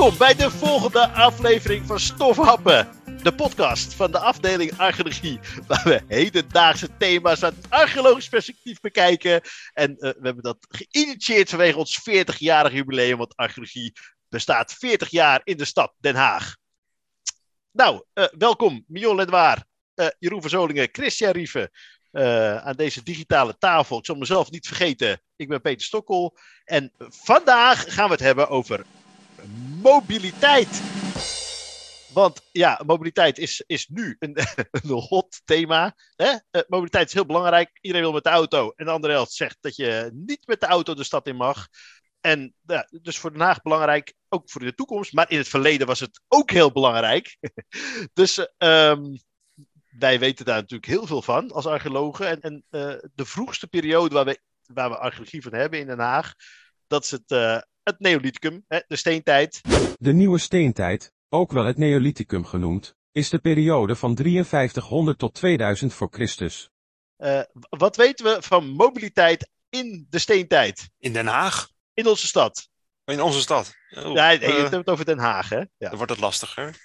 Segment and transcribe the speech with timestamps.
[0.00, 2.88] Welkom bij de volgende aflevering van Stofhappen.
[3.22, 5.40] De podcast van de afdeling archeologie.
[5.66, 9.40] Waar we hedendaagse thema's uit archeologisch perspectief bekijken.
[9.72, 13.18] En uh, we hebben dat geïnitieerd vanwege ons 40-jarig jubileum.
[13.18, 13.92] Want archeologie
[14.28, 16.56] bestaat 40 jaar in de stad Den Haag.
[17.70, 21.70] Nou, uh, welkom Mion Ledwaar, uh, Jeroen Verzolingen, Christian Rieven.
[22.62, 23.98] Aan deze digitale tafel.
[23.98, 25.20] Ik zal mezelf niet vergeten.
[25.36, 26.36] Ik ben Peter Stokkel.
[26.64, 28.84] En vandaag gaan we het hebben over
[29.82, 30.82] mobiliteit.
[32.12, 34.36] Want ja, mobiliteit is, is nu een,
[34.70, 35.94] een hot thema.
[36.16, 36.30] Hè?
[36.30, 37.78] Uh, mobiliteit is heel belangrijk.
[37.80, 38.72] Iedereen wil met de auto.
[38.76, 41.68] En de andere helft zegt dat je niet met de auto de stad in mag.
[42.20, 45.12] En ja, dus voor Den Haag belangrijk, ook voor de toekomst.
[45.12, 47.36] Maar in het verleden was het ook heel belangrijk.
[48.12, 49.18] dus um,
[49.90, 52.28] wij weten daar natuurlijk heel veel van als archeologen.
[52.28, 55.98] En, en uh, de vroegste periode waar we, waar we archeologie van hebben in Den
[55.98, 56.34] Haag,
[56.86, 59.60] dat is het, uh, het Neolithicum, hè, de steentijd.
[59.98, 65.94] De nieuwe steentijd, ook wel het Neolithicum genoemd, is de periode van 5300 tot 2000
[65.94, 66.70] voor Christus.
[67.18, 70.90] Uh, wat weten we van mobiliteit in de steentijd?
[70.98, 71.68] In Den Haag?
[71.94, 72.68] In onze stad.
[73.04, 73.74] In onze stad?
[73.90, 75.58] Oh, ja, je hebt het over Den Haag, hè?
[75.58, 75.66] Ja.
[75.78, 76.76] Dan wordt het lastiger.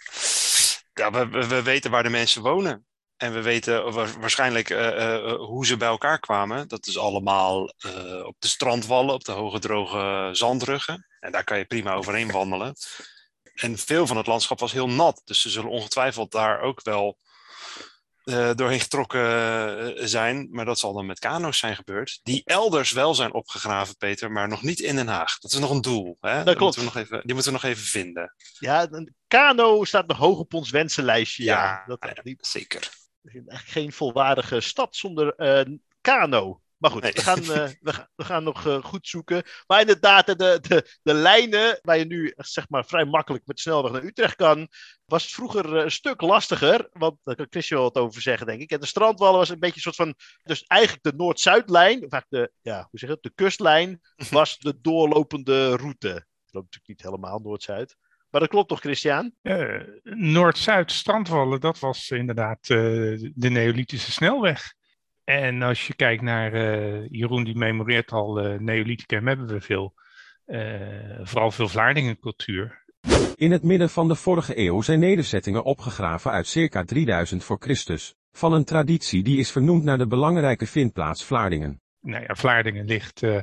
[0.94, 2.86] Ja, we, we weten waar de mensen wonen.
[3.18, 6.68] En we weten waarschijnlijk uh, uh, hoe ze bij elkaar kwamen.
[6.68, 11.08] Dat is allemaal uh, op de strandwallen, op de hoge droge zandruggen.
[11.20, 12.76] En daar kan je prima overheen wandelen.
[13.54, 15.22] En veel van het landschap was heel nat.
[15.26, 17.18] Dus ze zullen ongetwijfeld daar ook wel
[18.56, 20.48] doorheen getrokken zijn.
[20.52, 22.20] Maar dat zal dan met kano's zijn gebeurd.
[22.24, 25.40] Die elders wel zijn opgegraven, Peter, maar nog niet in Den Haag.
[25.40, 26.18] Dat is nog een doel.
[26.20, 26.44] Hè?
[26.44, 26.78] Dat klopt.
[26.78, 28.34] Moeten we nog even, die moeten we nog even vinden.
[28.60, 31.44] Ja, een kano staat nog hoog op ons wensenlijstje.
[31.44, 31.84] Ja, ja.
[31.86, 32.90] Dat, ja zeker.
[33.32, 36.60] Eigenlijk geen volwaardige stad zonder uh, kano.
[36.78, 37.14] Maar goed, nee.
[37.14, 39.44] we, gaan, uh, we, gaan, we gaan nog uh, goed zoeken.
[39.68, 43.62] Maar inderdaad, de, de, de lijnen waar je nu zeg maar, vrij makkelijk met de
[43.62, 44.68] snelweg naar Utrecht kan,
[45.06, 46.90] was het vroeger een stuk lastiger.
[46.92, 48.72] Want daar kan Christian wat over zeggen, denk ik.
[48.72, 50.16] En de strandwallen was een beetje een soort van.
[50.44, 54.82] Dus eigenlijk de Noord-Zuidlijn, of eigenlijk de, ja, hoe zeg het, de kustlijn, was de
[54.82, 56.08] doorlopende route.
[56.08, 57.96] Het loopt natuurlijk niet helemaal Noord-Zuid.
[58.36, 59.32] Maar dat klopt toch, Christian?
[59.44, 62.78] Uh, Noord-Zuid strandwallen, dat was inderdaad uh,
[63.36, 64.74] de Neolithische snelweg.
[65.24, 69.94] En als je kijkt naar uh, Jeroen, die memoreert al Neolithicum, hebben we veel.
[71.24, 72.86] vooral veel Vlaardingencultuur.
[73.36, 78.16] In het midden van de vorige eeuw zijn nederzettingen opgegraven uit circa 3000 voor Christus.
[78.32, 83.22] Van een traditie die is vernoemd naar de belangrijke vindplaats Vlaardingen nou ja, Vlaardingen ligt
[83.22, 83.40] uh,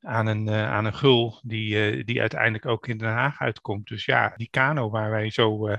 [0.00, 3.88] aan, een, uh, aan een gul die, uh, die uiteindelijk ook in Den Haag uitkomt.
[3.88, 5.76] Dus ja, die kano waar wij zo,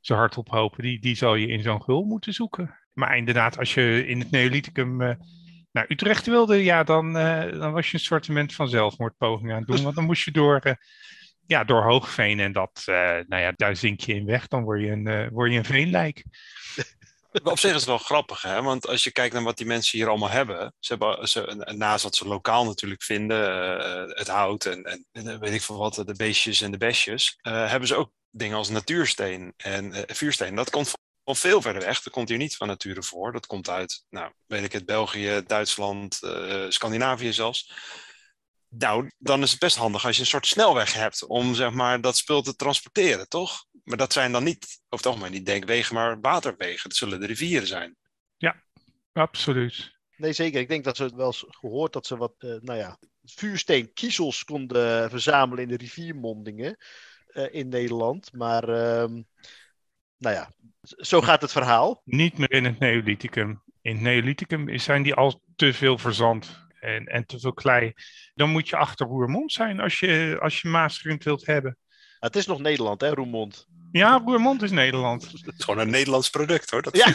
[0.00, 2.74] zo hard op hopen, die, die zal je in zo'n gul moeten zoeken.
[2.92, 4.96] Maar inderdaad, als je in het Neolithicum
[5.72, 7.12] naar Utrecht wilde, ja, dan,
[7.58, 9.82] dan was je een sortiment van zelfmoordpoging aan het doen.
[9.82, 10.78] Want dan moest je door,
[11.46, 12.82] ja, door Hoogveen en dat,
[13.26, 14.48] nou ja, daar zink je in weg.
[14.48, 16.24] Dan word je een, word je een veenlijk.
[17.32, 18.62] Op zich is het wel grappig, hè?
[18.62, 22.16] want als je kijkt naar wat die mensen hier allemaal hebben, ze hebben naast wat
[22.16, 26.60] ze lokaal natuurlijk vinden, uh, het hout en, en, weet ik veel wat, de beestjes
[26.60, 30.54] en de besjes, uh, hebben ze ook dingen als natuursteen en uh, vuursteen.
[30.54, 30.90] Dat komt
[31.24, 33.32] van veel verder weg, dat komt hier niet van nature voor.
[33.32, 36.20] Dat komt uit, nou, weet ik het, België, Duitsland,
[36.68, 37.72] Scandinavië zelfs.
[38.68, 42.00] Nou, dan is het best handig als je een soort snelweg hebt om zeg maar,
[42.00, 43.66] dat spul te transporteren, toch?
[43.84, 46.88] Maar dat zijn dan niet, over het algemeen niet denkwegen, maar waterwegen.
[46.88, 47.96] Dat zullen de rivieren zijn.
[48.36, 48.62] Ja,
[49.12, 49.96] absoluut.
[50.16, 50.60] Nee, zeker.
[50.60, 54.44] Ik denk dat ze het wel eens gehoord dat ze wat, uh, nou ja, vuursteenkiezels
[54.44, 56.76] konden verzamelen in de riviermondingen
[57.28, 58.32] uh, in Nederland.
[58.32, 59.22] Maar, uh,
[60.16, 60.52] nou ja,
[60.82, 62.02] zo gaat het verhaal.
[62.04, 63.62] Niet meer in het Neolithicum.
[63.80, 67.92] In het Neolithicum zijn die al te veel verzand en, en te veel klei.
[68.34, 71.76] Dan moet je achter Roermond zijn als je, als je wilt hebben.
[72.18, 73.66] Het is nog Nederland, hè, Roermond?
[73.92, 75.22] Ja, Roermond is Nederland.
[75.22, 76.82] Het is gewoon een Nederlands product, hoor.
[76.82, 77.14] Dat ja.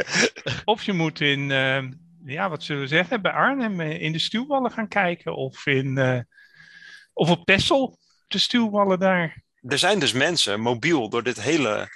[0.64, 1.82] of je moet in, uh,
[2.24, 5.36] ja, wat zullen we zeggen, bij Arnhem in de stuwwallen gaan kijken.
[5.36, 6.20] Of, in, uh,
[7.12, 9.42] of op Texel, de stuwwallen daar.
[9.60, 11.88] Er zijn dus mensen mobiel door dit hele,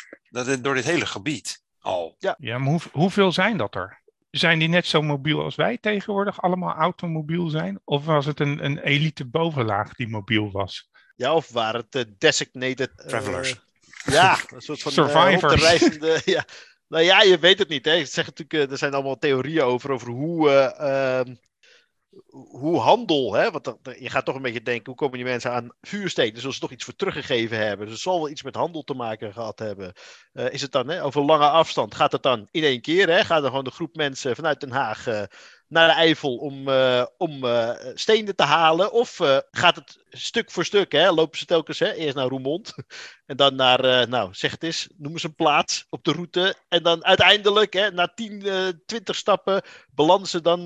[0.61, 2.17] door dit hele gebied al.
[2.19, 4.03] Ja, ja maar hoe, hoeveel zijn dat er?
[4.35, 7.81] Zijn die net zo mobiel als wij tegenwoordig allemaal automobiel zijn?
[7.85, 10.91] Of was het een, een elite bovenlaag die mobiel was?
[11.17, 12.91] Ja, of waren het uh, designated...
[12.97, 13.51] Travelers.
[13.51, 15.55] Uh, ja, een soort van Survivors.
[15.55, 16.45] Uh, reizende, ja.
[16.89, 17.85] Nou ja, je weet het niet.
[17.85, 17.95] Hè.
[17.95, 21.35] Ik zeg natuurlijk, er zijn allemaal theorieën over, over hoe, ehm,
[22.49, 23.35] hoe handel...
[23.35, 26.31] Hè, want je gaat toch een beetje denken, hoe komen die mensen aan vuursteen?
[26.31, 27.87] Dus zullen ze toch iets voor teruggegeven hebben.
[27.87, 29.93] Dus zal wel iets met handel te maken gehad hebben.
[30.33, 31.95] is het dan hè, over lange afstand?
[31.95, 33.09] Gaat het dan in één keer?
[33.09, 33.25] Hè?
[33.25, 35.27] Gaat er gewoon de groep mensen vanuit Den Haag
[35.75, 38.93] naar de Eifel om, uh, om uh, stenen te halen?
[38.93, 40.93] Of uh, gaat het stuk voor stuk?
[40.93, 41.11] Hè?
[41.11, 41.93] Lopen ze telkens hè?
[41.93, 42.75] eerst naar Roermond
[43.27, 46.57] en dan naar, nou zeg het eens, noemen ze een plaats op de route.
[46.69, 50.61] En dan uiteindelijk, hè, na 10, 20 stappen, belanden ze dan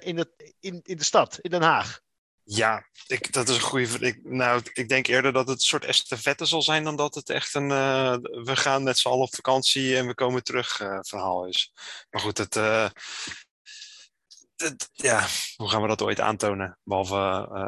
[0.00, 2.00] in, het, in, in de stad, in Den Haag.
[2.44, 3.98] Ja, ik, dat is een goede.
[3.98, 7.30] Ik, nou, ik denk eerder dat het een soort estafette zal zijn dan dat het
[7.30, 7.68] echt een.
[8.44, 11.72] We gaan met z'n allen op vakantie en we komen terug verhaal is.
[12.10, 12.56] Maar goed, het,
[14.92, 15.26] ja,
[15.56, 16.78] hoe gaan we dat ooit aantonen?
[16.84, 17.16] Behalve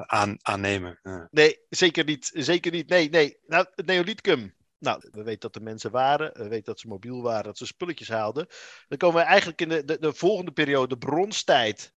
[0.06, 0.98] aan, aannemen.
[1.30, 2.30] Nee, zeker niet.
[2.34, 2.88] Zeker niet.
[2.88, 3.38] Nee, nee.
[3.46, 4.56] Nou, het Neolithicum.
[4.78, 6.30] Nou, we weten dat er mensen waren.
[6.34, 8.46] We weten dat ze mobiel waren, dat ze spulletjes haalden.
[8.88, 11.92] Dan komen we eigenlijk in de, de, de volgende periode, de bronstijd.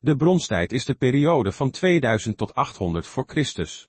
[0.00, 3.88] De bronstijd is de periode van 2000 tot 800 voor Christus.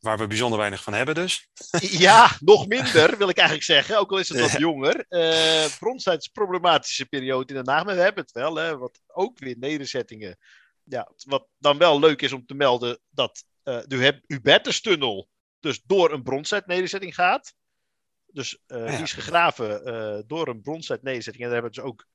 [0.00, 1.48] Waar we bijzonder weinig van hebben dus.
[2.06, 5.06] Ja, nog minder wil ik eigenlijk zeggen, ook al is het wat jonger.
[5.08, 8.54] Uh, bronstijd is problematische periode in Den Haag, maar we hebben het wel.
[8.54, 10.38] Hè, wat ook weer nederzettingen.
[10.82, 15.28] Ja, wat dan wel leuk is om te melden, dat uh, de Hubertustunnel
[15.60, 17.54] dus door een bronstijd-nederzetting gaat.
[18.26, 18.90] Dus uh, ja.
[18.90, 21.44] die is gegraven door een bronstijd-nederzetting.
[21.44, 22.06] En daar hebben ze ook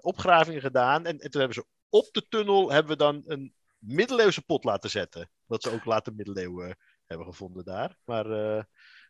[0.00, 1.06] opgravingen gedaan.
[1.06, 4.90] En, en toen hebben ze op de tunnel hebben we dan een middeleeuwse pot laten
[4.90, 5.30] zetten.
[5.46, 6.76] Dat ze ook later middeleeuwen
[7.10, 7.96] hebben gevonden daar.
[8.04, 8.62] Maar uh,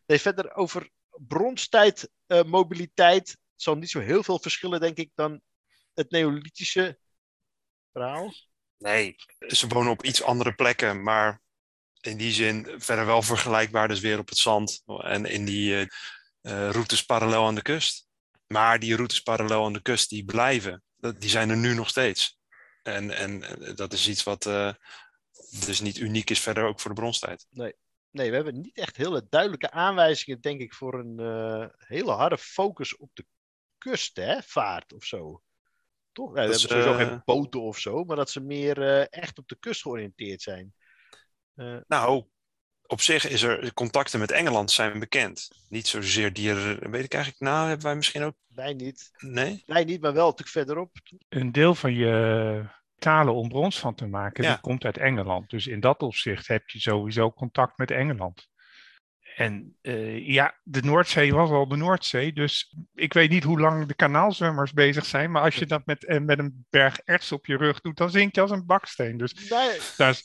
[0.06, 5.41] nee, verder over bronstijd, uh, mobiliteit, zal niet zo heel veel verschillen, denk ik, dan
[5.94, 6.99] het neolithische
[7.93, 8.32] verhaal.
[8.79, 11.43] Nee, ze wonen op iets andere plekken, maar
[12.00, 15.87] in die zin verder wel vergelijkbaar, dus weer op het zand en in die uh,
[16.70, 18.08] routes parallel aan de kust.
[18.46, 20.82] Maar die routes parallel aan de kust, die blijven.
[20.96, 22.38] Die zijn er nu nog steeds.
[22.82, 23.41] En, en
[23.75, 24.73] dat is iets wat uh,
[25.67, 27.46] dus niet uniek is verder ook voor de bronstijd.
[27.50, 27.75] Nee.
[28.11, 32.39] Nee, we hebben niet echt hele duidelijke aanwijzingen, denk ik, voor een uh, hele harde
[32.39, 33.27] focus op de
[33.79, 35.43] kust, hè, vaart of zo.
[36.12, 36.29] Toch?
[36.29, 39.49] Ja, we hebben sowieso uh, geen boten of zo, maar dat ze meer echt op
[39.49, 40.75] de kust georiënteerd zijn.
[41.87, 42.25] nou,
[42.87, 45.49] op zich is er contacten met Engeland zijn bekend.
[45.69, 48.35] Niet zozeer dieren, weet ik eigenlijk, nou hebben wij misschien ook.
[48.47, 49.11] Wij niet.
[49.19, 49.63] Nee?
[49.67, 50.91] Wij niet, maar wel stuk verderop.
[51.29, 54.50] Een deel van je talen om brons van te maken, ja.
[54.50, 55.50] dat komt uit Engeland.
[55.50, 58.49] Dus in dat opzicht heb je sowieso contact met Engeland.
[59.37, 63.87] En uh, ja, de Noordzee was al de Noordzee, dus ik weet niet hoe lang
[63.87, 67.47] de kanaalzwemmers bezig zijn, maar als je dat met, uh, met een berg erts op
[67.47, 69.17] je rug doet, dan zink je als een baksteen.
[69.17, 69.79] Dus nee.
[69.96, 70.20] daar,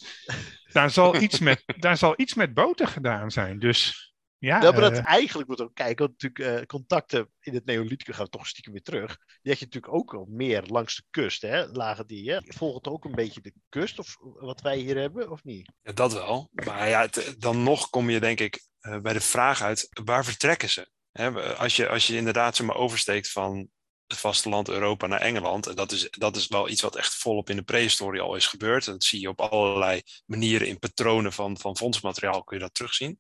[0.72, 3.60] daar, zal iets met, daar zal iets met boten gedaan zijn.
[3.60, 4.05] Dus
[4.38, 7.66] ja, ja, maar dat uh, eigenlijk moet ook kijken, want natuurlijk uh, contacten in het
[7.66, 9.18] Neolithicum gaan we toch stiekem weer terug.
[9.42, 11.66] Die had je natuurlijk ook al meer langs de kust, hè?
[11.66, 12.40] Lagen die, hè?
[12.46, 15.72] Volgt ook een beetje de kust, of wat wij hier hebben, of niet?
[15.82, 16.50] Ja, dat wel.
[16.52, 20.26] Maar ja, het, dan nog kom je denk ik uh, bij de vraag uit, waar
[20.26, 20.90] vertrekken ze?
[21.12, 23.70] Hè, als, je, als je inderdaad zomaar oversteekt van
[24.08, 25.68] het vasteland Europa naar Engeland.
[25.68, 28.48] En dat is, dat is wel iets wat echt volop in de prehistorie al is
[28.48, 28.86] gebeurd.
[28.88, 32.74] En dat zie je op allerlei manieren in patronen van, van fondsmateriaal kun je dat
[32.74, 33.20] terugzien.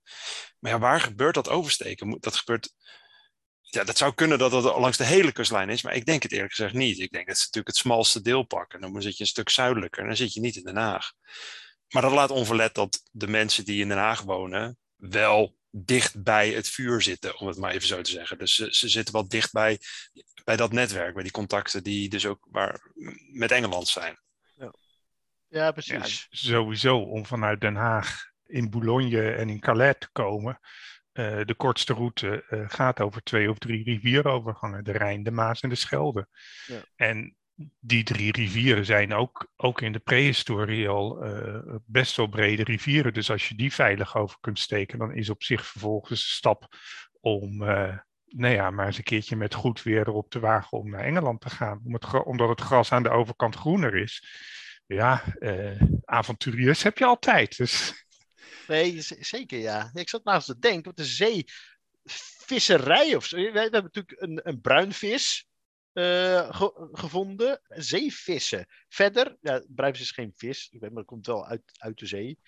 [0.60, 2.18] Maar ja, waar gebeurt dat oversteken?
[2.20, 2.74] Dat gebeurt.
[3.62, 6.32] Ja, dat zou kunnen dat het langs de hele kustlijn is, maar ik denk het
[6.32, 7.00] eerlijk gezegd niet.
[7.00, 8.82] Ik denk dat ze natuurlijk het smalste deel pakken.
[8.82, 11.12] Dan zit je een stuk zuidelijker en dan zit je niet in Den Haag.
[11.90, 16.50] Maar dat laat onverlet dat de mensen die in Den Haag wonen wel dicht bij
[16.50, 18.38] het vuur zitten, om het maar even zo te zeggen.
[18.38, 19.80] Dus ze, ze zitten wel dicht bij,
[20.44, 22.92] bij dat netwerk, bij die contacten die dus ook waar,
[23.31, 24.19] met Engeland zijn.
[24.56, 24.74] Ja,
[25.48, 26.27] ja precies.
[26.29, 30.60] Ja, sowieso om vanuit Den Haag in Boulogne en in Calais te komen.
[31.13, 35.62] Uh, de kortste route uh, gaat over twee of drie rivierovergangen, de Rijn, de Maas
[35.62, 36.27] en de Schelde.
[36.65, 36.86] Ja.
[36.96, 37.36] En
[37.80, 43.14] die drie rivieren zijn ook, ook in de prehistorie al uh, best wel brede rivieren.
[43.14, 46.78] Dus als je die veilig over kunt steken, dan is op zich vervolgens een stap
[47.22, 50.90] om, uh, nou ja, maar eens een keertje met goed weer erop te wagen om
[50.90, 51.82] naar Engeland te gaan.
[52.24, 54.28] Omdat het gras aan de overkant groener is.
[54.88, 57.58] Ja, uh, avonturiers heb je altijd.
[57.58, 58.06] Dus.
[58.68, 59.90] Nee, zeker ja.
[59.94, 61.46] Ik zat naast te denken, wat de zee
[62.46, 63.38] visserij of zo.
[63.38, 65.48] We hebben natuurlijk een, een bruinvis.
[65.96, 67.62] Uh, ge gevonden.
[67.68, 68.66] Zeevissen.
[68.88, 72.06] Verder, ja, bruinvis is geen vis, ik weet, maar dat komt wel uit, uit de
[72.06, 72.40] zee.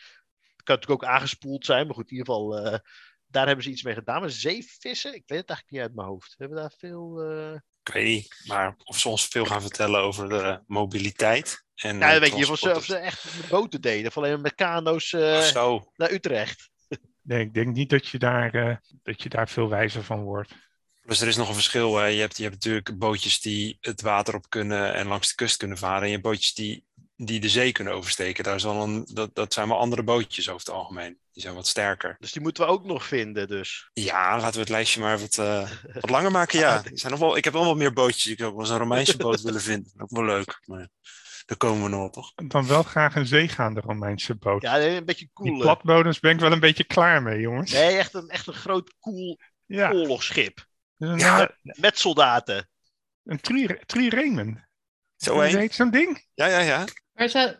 [0.41, 2.77] Het kan natuurlijk ook aangespoeld zijn, maar goed, in ieder geval, uh,
[3.25, 4.19] daar hebben ze iets mee gedaan.
[4.19, 6.35] Maar zeevissen, ik weet het eigenlijk niet uit mijn hoofd.
[6.37, 7.31] Hebben we daar veel.
[7.31, 7.53] Uh...
[7.83, 11.65] Ik weet niet, maar of ze ons veel gaan vertellen over de mobiliteit.
[11.75, 15.11] En ja, weet je, of ze, of ze echt boten deden, of alleen met kano's
[15.11, 16.69] naar Utrecht.
[17.21, 20.51] Nee, ik denk niet dat je daar, dat je daar veel wijzer van wordt.
[21.07, 21.97] Dus er is nog een verschil.
[21.97, 22.05] Hè.
[22.05, 25.57] Je, hebt, je hebt natuurlijk bootjes die het water op kunnen en langs de kust
[25.57, 26.01] kunnen varen.
[26.01, 26.85] En je hebt bootjes die
[27.17, 28.43] die de zee kunnen oversteken.
[28.43, 31.17] Daar is wel een, dat, dat zijn wel andere bootjes over het algemeen.
[31.31, 32.15] Die zijn wat sterker.
[32.19, 33.89] Dus die moeten we ook nog vinden, dus.
[33.93, 35.69] Ja, laten we het lijstje maar wat, uh,
[36.01, 36.59] wat langer maken.
[36.59, 38.27] Ja, er zijn nog wel, ik heb wel wat meer bootjes.
[38.31, 39.91] Ik zou ook wel eens een Romeinse boot willen vinden.
[39.97, 40.59] Ook wel leuk.
[40.65, 40.89] Maar
[41.45, 42.33] daar komen we nog, toch?
[42.35, 44.61] Dan wel graag een zeegaande Romeinse boot.
[44.61, 45.53] Ja, een beetje cool.
[45.53, 47.71] Die platbodems ben ik wel een beetje klaar mee, jongens.
[47.71, 49.91] Nee, echt een, echt een groot, cool ja.
[49.91, 50.65] oorlogsschip.
[50.97, 51.37] Ja.
[51.61, 52.69] Met, met soldaten.
[53.23, 53.39] Een
[53.85, 54.69] triremen.
[55.15, 56.25] Zo heet zo'n ding?
[56.33, 56.85] Ja, ja, ja.
[57.13, 57.55] Waar, zou,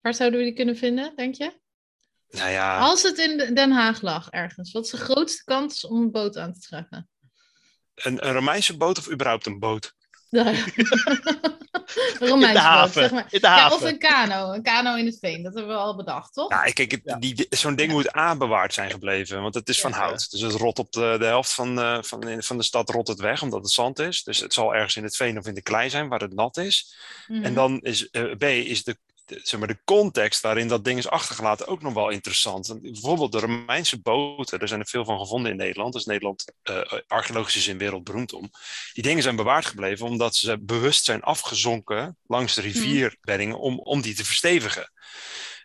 [0.00, 1.60] waar zouden we die kunnen vinden, denk je?
[2.28, 2.78] Nou ja.
[2.78, 6.36] Als het in Den Haag lag ergens, wat is de grootste kans om een boot
[6.36, 7.08] aan te treffen?
[7.94, 9.94] Een, een Romeinse boot of überhaupt een boot?
[10.30, 11.53] een
[12.18, 12.84] Romeinse in de haven.
[12.84, 13.26] boot, zeg maar.
[13.30, 13.76] In de Ja, haven.
[13.76, 14.52] of een kano.
[14.52, 16.50] Een kano in het veen, dat hebben we al bedacht, toch?
[16.50, 17.16] Ja, kijk, het- Ja.
[17.16, 19.96] die, zo'n ding moet aanbewaard zijn gebleven, want het is van Ja.
[19.96, 20.30] hout.
[20.30, 23.08] Dus het rot op de, de helft van, eh, van, in- van de stad rot
[23.08, 24.22] het weg, omdat het zand is.
[24.22, 26.56] Dus het zal ergens in het veen of in de klei zijn, waar het nat
[26.56, 26.94] is.
[27.26, 27.44] Mhm.
[27.44, 30.98] En dan is eh, B, is de, de- zeg maar, de context waarin dat ding
[30.98, 32.66] is achtergelaten ook nog wel interessant.
[32.66, 35.92] Want Bijvoorbeeld de Romeinse boten, er zijn er veel van gevonden in Nederland.
[35.92, 38.50] Dus Nederland, eh archeologisch is in wereldberoemd om.
[38.92, 44.00] Die dingen zijn bewaard gebleven omdat ze bewust zijn afgezonken langs de rivierbeddingen om, om
[44.00, 44.92] die te verstevigen.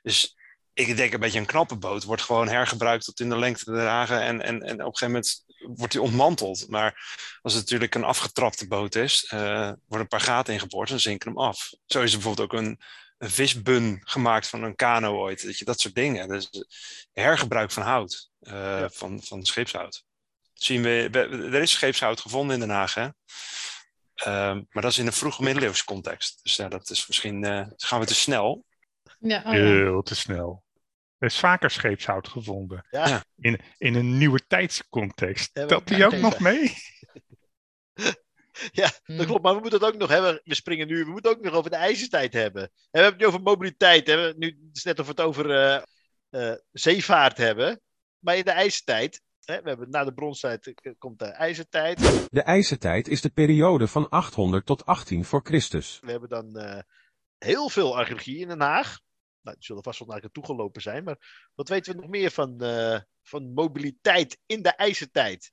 [0.01, 0.36] Dus
[0.74, 3.84] ik denk een beetje een knappe boot wordt gewoon hergebruikt tot in de lengte der
[3.84, 5.44] dagen en, en, en op een gegeven moment
[5.78, 6.66] wordt die ontmanteld.
[6.70, 11.00] Maar als het natuurlijk een afgetrapte boot is, eh worden een paar gaten ingeboord en
[11.00, 11.70] zinken hem af.
[11.86, 12.80] Zo is er bijvoorbeeld ook een,
[13.20, 15.46] een visbun gemaakt van een kano ooit.
[15.46, 16.28] Dat, je, dat soort dingen.
[16.28, 16.50] Dus
[17.14, 18.90] hergebruik van hout, eh, Ja.
[18.90, 20.04] van, van scheepshout.
[20.54, 23.08] Zien we, we- er is scheepshout gevonden in Den Haag, hè?
[24.16, 26.40] Ehm, maar dat is in een vroege middeleeuwse context.
[26.44, 28.66] Dus ja, dat is misschien eh, gaan we te snel.
[29.20, 29.60] Ja, oh ja.
[29.60, 30.64] Heel te snel.
[31.18, 32.86] Er is vaker scheepshout gevonden.
[32.90, 33.24] Ja.
[33.38, 35.54] In, in een nieuwe tijdscontext.
[35.54, 36.42] Telt die ook nog ja.
[36.42, 36.74] mee?
[38.72, 39.44] Ja, dat klopt.
[39.44, 40.42] Maar we moeten het ook nog hebben.
[40.44, 41.04] We springen nu.
[41.06, 42.62] We moeten het ook nog over de ijzertijd hebben.
[42.62, 44.08] En we hebben het nu over mobiliteit.
[44.08, 44.16] Hè.
[44.16, 45.82] We- Nu het is net of we het over eh,
[46.30, 47.82] eh, zeevaart hebben.
[48.20, 49.22] Maar in de ijzertijd.
[49.46, 52.00] Hè, we hebben, na de bronstijd eh, komt de ijzertijd.
[52.32, 56.00] De ijzertijd is de periode van 800 tot 18 voor Christus.
[56.01, 56.80] We hebben dan eh,
[57.38, 59.00] heel veel archeologie in Den Haag.
[59.42, 61.04] Nou, die zullen vast wel naar naartoe gelopen zijn.
[61.04, 65.51] Maar wat weten we nog meer van, eh, van mobiliteit in de ijzertijd?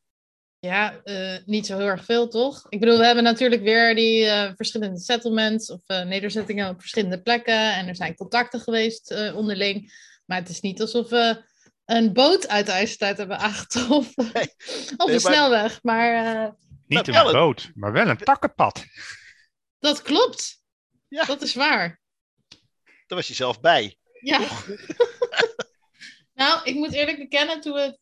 [0.67, 2.67] Ja, eh, niet zo heel erg veel, toch?
[2.69, 7.23] Ik bedoel, we hebben natuurlijk weer die eh, verschillende settlements of eh, nederzettingen op verschillende
[7.23, 7.75] plekken.
[7.75, 9.93] En er zijn contacten geweest eh, onderling.
[10.25, 11.45] Maar het is niet alsof we
[11.85, 14.31] een boot uit de ijzertijd hebben aangetroffen.
[14.33, 14.43] Nee.
[14.97, 15.83] of Nee, een maar- snelweg.
[15.83, 16.51] Maar eh,
[16.87, 18.85] Niet wel een een- boot, maar wel een takkenpad.
[19.79, 20.63] dat klopt.
[21.09, 21.25] Ja.
[21.25, 22.01] Dat is waar.
[23.07, 23.97] Daar was je zelf bij.
[24.21, 24.41] Ja.
[26.35, 27.99] nou, ik moet eerlijk bekennen, toen we.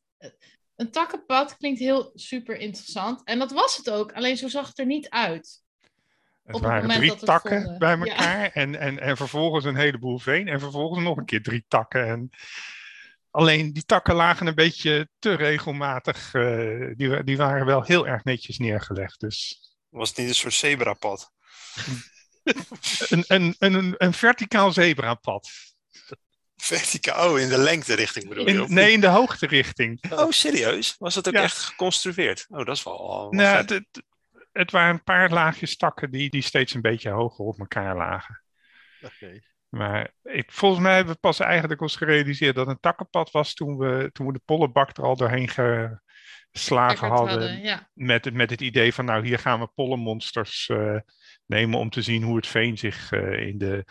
[0.76, 3.25] Een takkenpad klinkt heel super interessant.
[3.25, 4.12] En dat was het ook.
[4.12, 5.62] Alleen zo zag het er niet uit.
[6.45, 7.78] Het het waren moment drie dat we het takken vonden.
[7.78, 8.07] bij Ja.
[8.07, 12.07] elkaar en, en, en vervolgens een heleboel veen en vervolgens nog een keer drie takken.
[12.07, 12.28] En
[13.31, 16.35] alleen die takken lagen een beetje te regelmatig.
[16.35, 19.21] eh, die, die waren wel heel erg netjes neergelegd.
[19.21, 21.33] Dus Was het niet een soort zebrapad?
[23.09, 25.49] een, een, een, een, een verticaal zebrapad.
[26.64, 28.52] Verticaal, oh, in de lengte richting bedoel je?
[28.62, 30.12] In, nee, in de hoogterichting.
[30.12, 30.97] Oh, serieus?
[30.99, 31.42] Was dat ook Ja.
[31.42, 32.47] echt geconstrueerd?
[32.49, 33.06] Oh, dat is wel...
[33.09, 34.02] wel Nou, het, het,
[34.52, 38.42] het waren een paar laagjes takken die, die steeds een beetje hoger op elkaar lagen.
[39.02, 39.40] Oké.
[39.68, 43.76] Maar ik, volgens mij hebben we pas eigenlijk ons gerealiseerd dat een takkenpad was toen
[43.78, 47.28] we, toen we de pollenbak er al doorheen geslagen hadden.
[47.28, 47.88] hadden, ja.
[47.94, 50.97] Met, het- met het idee van nou hier gaan we pollenmonsters eh,
[51.47, 53.85] nemen om te zien hoe het veen zich eh, in de,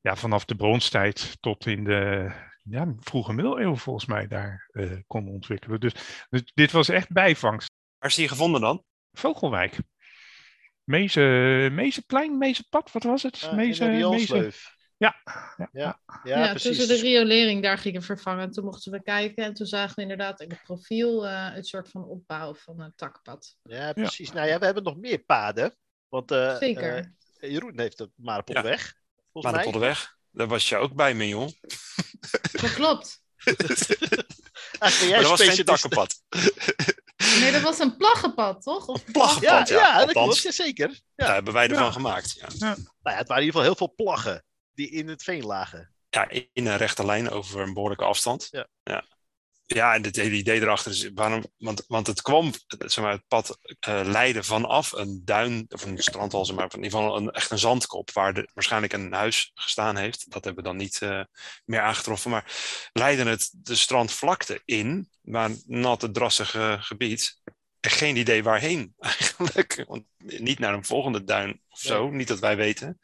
[0.00, 2.30] ja, vanaf de bronstijd tot in de
[2.62, 5.80] ja, vroege middeleeuwen volgens mij daar eh, kon ontwikkelen.
[5.80, 5.92] Dus,
[6.30, 7.70] dus dit was echt bijvangst.
[7.98, 8.84] Waar is die gevonden dan?
[9.12, 9.76] Vogelwijk.
[10.84, 11.20] Meeze,
[11.72, 13.50] Meezeplein, Meezepad, wat was het?
[13.52, 14.78] Meeze, in de Meeze- rioolsleuf.
[14.96, 15.14] Ja,
[15.56, 18.50] Ja, Ja, ja, tussen de riolering daar gingen vervangen.
[18.50, 21.88] Toen mochten we kijken en toen zagen we inderdaad in het profiel eh een soort
[21.88, 23.56] van opbouw van een takpad.
[23.62, 24.32] Ja, precies.
[24.32, 25.76] Nou ja, we hebben nog meer paden.
[26.08, 27.12] Want eh, Zeker.
[27.38, 28.10] eh, Jeroen heeft de
[29.32, 29.50] Marenpolderweg.
[29.50, 29.62] Maar Volgens de.
[29.62, 30.16] Polderweg.
[30.30, 31.48] Daar was je ook bij me, joh.
[32.52, 33.22] Dat klopt.
[33.40, 33.54] Jij
[35.10, 36.22] Maar dat was geen takkenpad.
[37.40, 38.86] Nee, dat was een plaggenpad, toch?
[38.86, 39.86] Of Een plaggenpad, Ja, ja.
[39.98, 40.38] ja, dat klopt.
[40.42, 40.88] Ja, zeker.
[40.88, 41.00] Ja.
[41.14, 41.90] Daar hebben wij ervan Ja.
[41.92, 42.32] gemaakt.
[42.32, 42.46] Ja.
[42.58, 44.44] Nou ja, het waren in ieder geval heel veel plaggen
[44.74, 45.94] die in het veen lagen.
[46.10, 48.48] ja, in een rechte lijn over een behoorlijke afstand.
[48.50, 49.04] Ja.
[49.74, 49.94] Ja.
[49.94, 53.26] En het hele idee erachter is waarom, want, want het kwam, het- zeg maar, het
[53.28, 57.30] pad eh leidde vanaf een duin, of een strandwal, zeg maar, in ieder geval een,
[57.30, 60.30] echt een zandkop, waar de, waarschijnlijk een huis gestaan heeft.
[60.30, 61.20] Dat hebben we dan niet eh,
[61.64, 62.52] meer aangetroffen, maar
[62.92, 67.38] leidde het de strandvlakte in, maar natte, drassige gebied,
[67.80, 69.84] geen idee waarheen eigenlijk.
[69.86, 72.98] Want niet naar een volgende duin of zo, niet dat wij weten.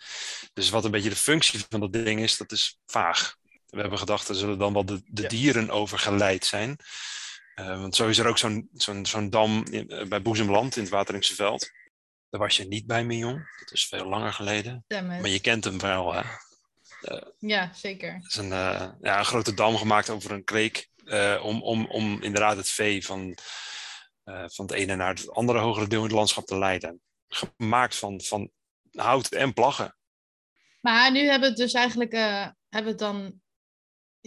[0.53, 3.37] Dus wat een beetje de functie van dat ding is, dat is vaag.
[3.77, 5.29] We hebben gedacht, er zullen dan wel de, de Ja.
[5.29, 6.77] dieren overgeleid zijn.
[7.55, 10.83] Eh, want zo is er ook zo'n zo'n zo'n dam in- eh, bij Boezemland in
[10.83, 11.71] het Wateringse Veld.
[12.31, 13.47] Daar was je niet bij, Mignon.
[13.61, 14.85] Dat is veel langer geleden.
[14.89, 16.23] Maar je kent hem wel, hè?
[17.39, 18.15] Ja, zeker.
[18.15, 20.89] Het is een, eh, ja, een grote dam gemaakt over een kreek.
[21.05, 23.39] eh, om, om, om inderdaad het vee van,
[24.25, 27.01] eh, van het ene naar het andere hogere deel in het landschap te leiden.
[27.29, 28.51] Gemaakt van, van
[28.93, 29.97] hout en plaggen.
[30.81, 33.41] Maar nu hebben we het dus eigenlijk eh, hebben we het dan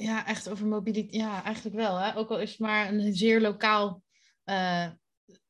[0.02, 1.14] ja, echt over mobiliteit.
[1.16, 1.98] Ja, eigenlijk wel.
[1.98, 2.16] Hè?
[2.16, 4.04] Ook al is het maar een zeer lokaal
[4.44, 4.88] eh,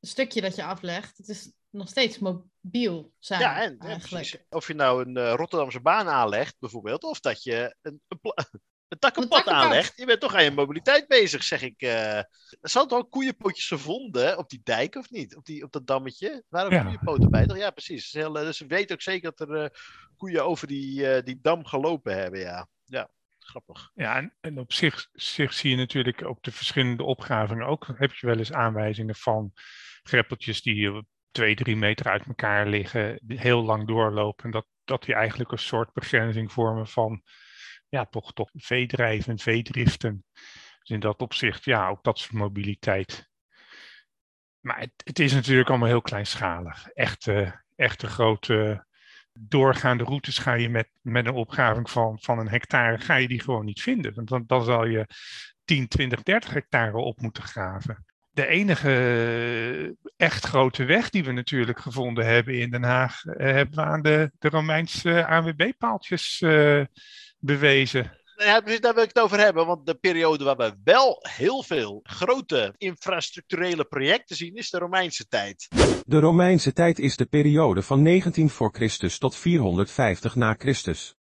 [0.01, 1.17] stukje dat je aflegt.
[1.17, 3.39] Het is nog steeds mobiel zijn.
[3.41, 4.45] Ja, en, en eigenlijk.
[4.49, 8.19] Of je nou een eh, Rotterdamse baan aanlegt, bijvoorbeeld, of dat je een, een,
[8.87, 9.97] een takkenpad aanlegt.
[9.97, 11.81] Je bent toch aan je mobiliteit bezig, zeg ik.
[11.81, 12.17] eh.
[12.61, 15.35] Er zat wel koeienpotjes gevonden op die dijk, of niet?
[15.35, 16.43] Op, die, op dat dammetje.
[16.49, 16.81] Waren ook Ja.
[16.81, 17.57] koeienpoten bij, toch?
[17.57, 18.11] Ja, precies.
[18.11, 19.69] Heel, eh, dus we weten ook zeker dat er eh,
[20.17, 22.67] koeien over die, eh, die dam gelopen hebben, ja.
[22.85, 23.09] Ja,
[23.49, 23.91] grappig.
[23.93, 27.65] Ja, en, en op zich, zie je natuurlijk ook de verschillende opgravingen.
[27.65, 29.51] Ook heb je wel eens aanwijzingen van
[30.03, 34.45] greppeltjes die twee, drie meter uit elkaar liggen, heel lang doorlopen.
[34.45, 37.23] En dat, dat die eigenlijk een soort begrenzing vormen van,
[37.89, 40.25] ja, toch, toch veedrijven, veedriften.
[40.79, 43.29] Dus in dat opzicht, ja, ook dat soort mobiliteit.
[44.59, 46.87] Maar het, het is natuurlijk allemaal heel kleinschalig.
[46.87, 48.87] Echte, echte grote
[49.48, 53.41] doorgaande routes ga je met, met een opgraving van, van een hectare, ga je die
[53.41, 54.13] gewoon niet vinden.
[54.13, 55.08] Want dan, dan zal je
[55.65, 58.05] 10, 20, 30 hectare op moeten graven.
[58.29, 63.75] De enige echt grote weg die we natuurlijk gevonden hebben in Den Haag, eh, hebben
[63.75, 66.81] we aan de, de Romeinse ANWB-paaltjes eh,
[67.39, 68.18] bewezen.
[68.43, 69.65] Ja, precies, daar wil ik het over hebben.
[69.65, 75.27] Want de periode waar we wel heel veel grote infrastructurele projecten zien, is de Romeinse
[75.27, 75.67] tijd.
[76.05, 81.15] De Romeinse tijd is de periode van 19 voor Christus tot 450 na Christus.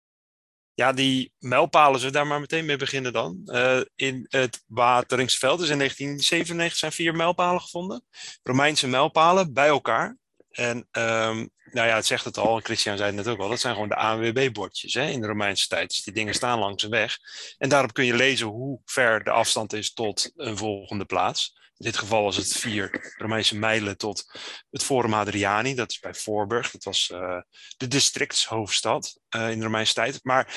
[0.73, 3.41] Ja, die mijlpalen, zullen we daar maar meteen mee beginnen dan.
[3.45, 8.03] Eh, in het Wateringsveld is in 1997 zijn vier mijlpalen gevonden.
[8.43, 10.17] Romeinse mijlpalen bij elkaar.
[10.57, 13.59] En ehm, nou ja, het zegt het al, Christian zei het net ook al, dat
[13.59, 15.89] zijn gewoon de ANWB-bordjes in de Romeinse tijd.
[15.89, 17.17] Dus die dingen staan langs de weg.
[17.57, 21.55] En daarop kun je lezen hoe ver de afstand is tot een volgende plaats.
[21.77, 24.25] In dit geval was het vier Romeinse mijlen tot
[24.69, 26.71] het Forum Hadriani, dat is bij Voorburg.
[26.71, 27.41] Dat was eh,
[27.77, 30.19] de districtshoofdstad eh, in de Romeinse tijd.
[30.23, 30.53] Maar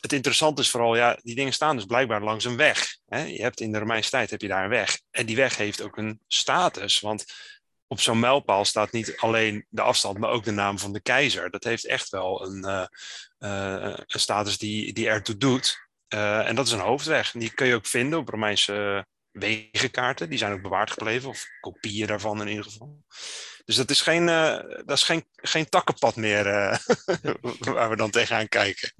[0.00, 2.96] het interessante is vooral, ja, die dingen staan dus blijkbaar langs een weg.
[3.06, 3.22] Hè?
[3.22, 5.00] Je hebt in de Romeinse tijd heb je daar een weg.
[5.10, 7.24] En die weg heeft ook een status, want
[7.86, 11.50] op zo'n mijlpaal staat niet alleen de afstand, maar ook de naam van de keizer.
[11.50, 12.86] Dat heeft echt wel een, eh,
[13.38, 15.88] eh, een status die, die ertoe doet.
[16.08, 17.34] Eh, en dat is een hoofdweg.
[17.34, 20.28] En die kun je ook vinden op Romeinse wegenkaarten.
[20.28, 22.98] Die zijn ook bewaard gebleven, of kopieën daarvan in ieder geval.
[23.66, 26.78] Dus dat is geen, eh, dat is geen, geen takkenpad meer eh,
[27.74, 28.94] waar we dan tegenaan kijken.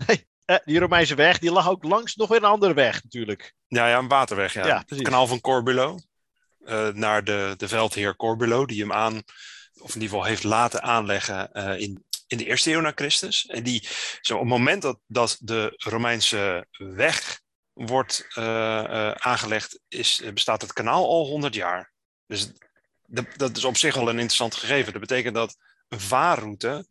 [0.44, 3.54] Eh, die Romeinse weg, die lag ook langs nog weer een andere weg natuurlijk.
[3.66, 4.66] Ja, ja, een waterweg, ja.
[4.66, 5.98] Ja, het kanaal van Corbulo.
[6.66, 9.22] Eh, naar de, de veldheer Corbulo, die hem aan,
[9.74, 13.46] of in ieder geval heeft laten aanleggen eh, in, in de eerste eeuw na Christus.
[13.46, 13.88] En die,
[14.20, 17.40] zo op het moment dat, dat de Romeinse weg
[17.72, 21.92] wordt eh, aangelegd, is, bestaat het kanaal al 100 jaar.
[22.26, 22.52] Dus
[23.06, 24.92] dat, dat is op zich wel een interessant gegeven.
[24.92, 25.56] Dat betekent dat
[25.88, 26.86] een vaarroute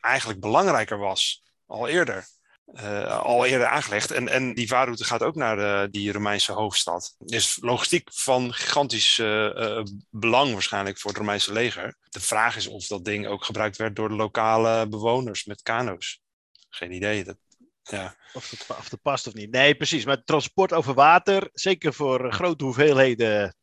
[0.00, 2.26] eigenlijk belangrijker was, al eerder.
[2.72, 4.10] Eh, al eerder aangelegd.
[4.10, 7.14] En, en die vaarroute gaat ook naar de, die Romeinse hoofdstad.
[7.18, 11.96] Dus logistiek van gigantisch eh, eh, belang waarschijnlijk voor het Romeinse leger.
[12.08, 16.20] De vraag is of dat ding ook gebruikt werd door de lokale bewoners met kano's.
[16.68, 17.24] Geen idee.
[17.24, 17.36] Dat,
[17.82, 18.16] ja.
[18.32, 19.50] Of het, of het past of niet.
[19.50, 20.04] Nee, precies.
[20.04, 23.54] Maar transport over water, zeker voor eh, grote hoeveelheden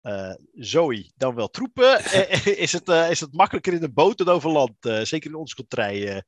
[0.00, 4.18] eh zooi, dan wel troepen, eh, is, het, eh, is het makkelijker in de boot
[4.18, 4.74] dan over land.
[4.80, 6.20] eh, zeker in ons contrij, eh,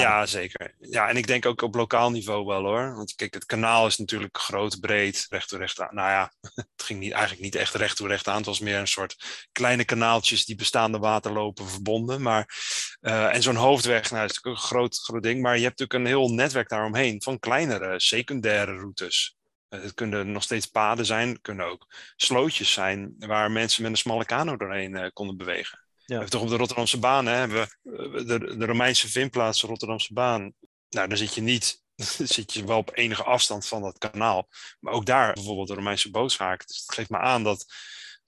[0.00, 0.74] ja, zeker.
[0.78, 2.94] Ja, en ik denk ook op lokaal niveau wel hoor.
[2.96, 5.94] Want kijk, het kanaal is natuurlijk groot, breed, recht toe recht aan.
[5.94, 8.36] Nou ja, het ging niet, eigenlijk niet echt recht toe recht aan.
[8.36, 9.16] Het was meer een soort
[9.52, 12.22] kleine kanaaltjes die bestaande waterlopen verbonden.
[12.22, 12.54] Maar,
[13.00, 15.42] eh, en zo'n hoofdweg, nou, is natuurlijk een groot, groot ding.
[15.42, 19.36] Maar je hebt natuurlijk een heel netwerk daaromheen van kleinere, secundaire routes.
[19.68, 23.96] Eh, Het kunnen nog steeds paden zijn, kunnen ook slootjes zijn waar mensen met een
[23.96, 25.85] smalle kano doorheen eh, konden bewegen.
[26.06, 29.62] We hebben toch op de Rotterdamse baan, hè, hebben we eh, de, de Romeinse vindplaats
[29.62, 30.52] Rotterdamse baan.
[30.88, 31.82] Nou, dan zit je niet,
[32.36, 34.48] zit je wel op enige afstand van dat kanaal.
[34.80, 36.66] Maar ook daar bijvoorbeeld de Romeinse bootshaak.
[36.66, 37.66] Dus het geeft me aan dat,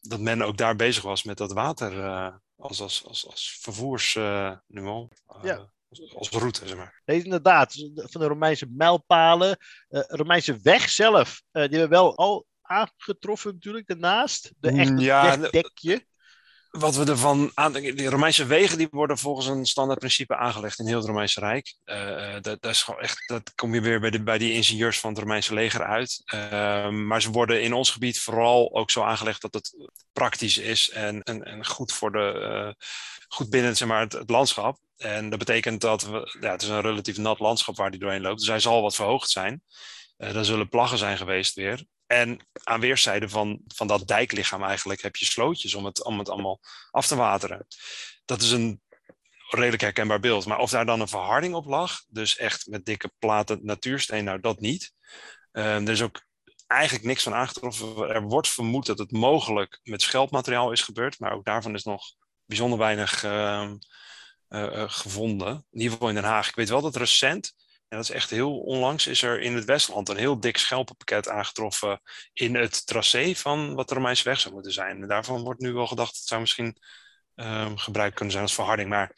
[0.01, 4.17] dat men ook daar bezig was met dat water eh, als, als, als, als vervoers
[4.17, 4.99] eh, eh,
[5.43, 5.73] Ja.
[5.89, 7.03] als, als route, zeg maar.
[7.05, 7.75] Nee, inderdaad.
[7.95, 9.57] Van de Romeinse mijlpalen.
[9.89, 11.43] Romeinse weg zelf.
[11.51, 14.53] die hebben wel al aangetroffen natuurlijk, daarnaast.
[14.59, 16.07] De Mm, echte ja, wegdekje.
[16.71, 17.73] Wat we ervan aan.
[17.73, 21.75] De Romeinse wegen die worden volgens een standaard principe aangelegd in heel het Romeinse Rijk.
[21.85, 24.53] Eh, eh, dat, dat, is gewoon echt, dat kom je weer bij, de, bij die
[24.53, 26.23] ingenieurs van het Romeinse leger uit.
[26.25, 30.91] Ehm, maar ze worden in ons gebied vooral ook zo aangelegd dat het praktisch is
[30.91, 32.85] en, en, en goed, voor de, eh,
[33.29, 34.79] goed binnen zeg maar, het, landschap.
[34.97, 38.21] En dat betekent dat we, ja, het is een relatief nat landschap waar die doorheen
[38.21, 38.39] loopt.
[38.39, 39.63] Dus hij zal wat verhoogd zijn.
[40.17, 41.85] Er zullen plaggen zijn geweest weer.
[42.09, 46.29] En aan weerszijden van, van dat dijklichaam eigenlijk heb je slootjes om het, om het
[46.29, 47.67] allemaal af te wateren.
[48.25, 48.83] Dat is een
[49.49, 50.47] redelijk herkenbaar beeld.
[50.47, 54.41] Maar of daar dan een verharding op lag, dus echt met dikke platen natuursteen, nou
[54.41, 54.93] dat niet.
[55.53, 56.27] Ehm, er is ook
[56.67, 58.09] eigenlijk niks van aangetroffen.
[58.09, 62.03] Er wordt vermoed dat het mogelijk met schelpmateriaal is gebeurd, maar ook daarvan is nog
[62.45, 63.77] bijzonder weinig ehm,
[64.49, 65.67] eh, eh, gevonden.
[65.71, 66.49] In ieder geval in Den Haag.
[66.49, 67.55] Ik weet wel dat recent,
[67.89, 71.29] en dat is echt heel onlangs, is er in het Westland een heel dik schelpenpakket
[71.29, 72.01] aangetroffen
[72.33, 75.03] in het tracé van wat de Romeinse weg zou moeten zijn.
[75.03, 76.77] En daarvan wordt nu wel gedacht, dat het zou misschien
[77.35, 78.89] ehm, gebruikt kunnen zijn als verharding.
[78.89, 79.13] Maar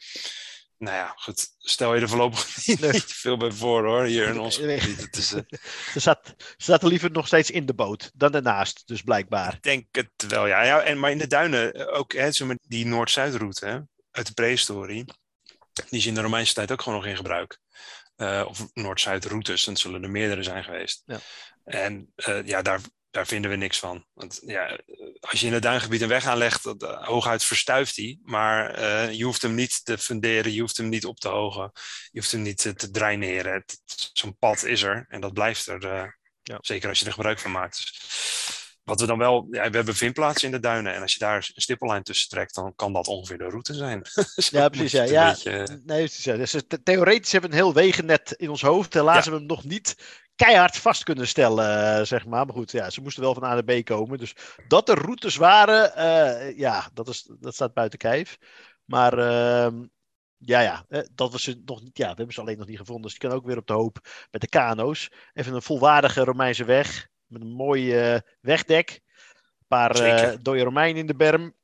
[0.77, 2.91] nou ja, goed, stel je er voorlopig niet, Nee.
[2.91, 4.79] niet veel bij voor hoor, hier in ons Nee.
[4.79, 5.01] gebied.
[5.01, 5.41] Het is, eh,
[5.93, 9.53] Ze zat, ze liever nog steeds in de boot dan ernaast, dus blijkbaar.
[9.53, 10.63] Ik denk het wel, ja.
[10.63, 12.29] ja en, maar in de duinen, eh, ook hè,
[12.61, 15.05] die Noord-Zuidroute uit de prehistorie,
[15.89, 17.59] die is in de Romeinse tijd ook gewoon nog in gebruik.
[18.21, 21.03] Eh, of Noord-Zuidroutes, dan zullen er meerdere zijn geweest.
[21.05, 21.19] Ja.
[21.63, 22.79] En eh, ja, daar,
[23.11, 24.05] daar vinden we niks van.
[24.13, 24.79] Want ja,
[25.19, 28.19] als je in het duingebied een weg aanlegt, dat, eh, hooguit verstuift die.
[28.23, 28.81] Maar
[29.13, 31.71] je hoeft hem niet te funderen, je hoeft hem niet op te hogen,
[32.11, 33.53] je hoeft hem niet te, draineren.
[33.53, 33.79] Het-
[34.13, 36.19] Zo'n pad is er en dat blijft er.
[36.43, 36.57] Ja.
[36.61, 37.77] Zeker als je er gebruik van maakt.
[37.77, 37.89] Dus
[38.83, 40.93] wat we dan wel, ja, we hebben vindplaatsen in de duinen.
[40.93, 44.01] En als je daar een stippellijn tussen trekt, dan kan dat ongeveer de route zijn.
[44.35, 44.91] Ja, precies.
[44.91, 45.29] Ja, ja.
[45.29, 46.35] beetje- Nee, ja.
[46.35, 48.93] Dus het- theoretisch hebben we een heel wegennet in ons hoofd.
[48.93, 49.21] Helaas Ja.
[49.31, 49.95] hebben we hem nog niet
[50.35, 52.45] keihard vast kunnen stellen, eh, zeg maar.
[52.45, 54.17] Maar goed, ja, ze moesten wel van A naar B komen.
[54.17, 54.35] Dus
[54.67, 58.37] dat er routes waren, eh, ja, dat, is, dat staat buiten kijf.
[58.85, 59.83] Maar ehm,
[60.37, 61.97] ja, ja, eh, dat was ze nog niet.
[61.97, 63.03] Ja, we hebben ze alleen nog niet gevonden.
[63.03, 63.99] Dus die kan ook weer op de hoop
[64.31, 65.09] met de kano's.
[65.33, 67.07] Even een volwaardige Romeinse weg.
[67.31, 68.89] Met een mooi eh, wegdek.
[68.89, 70.43] Een paar eh Zeker.
[70.43, 71.55] dode Romeinen in de berm.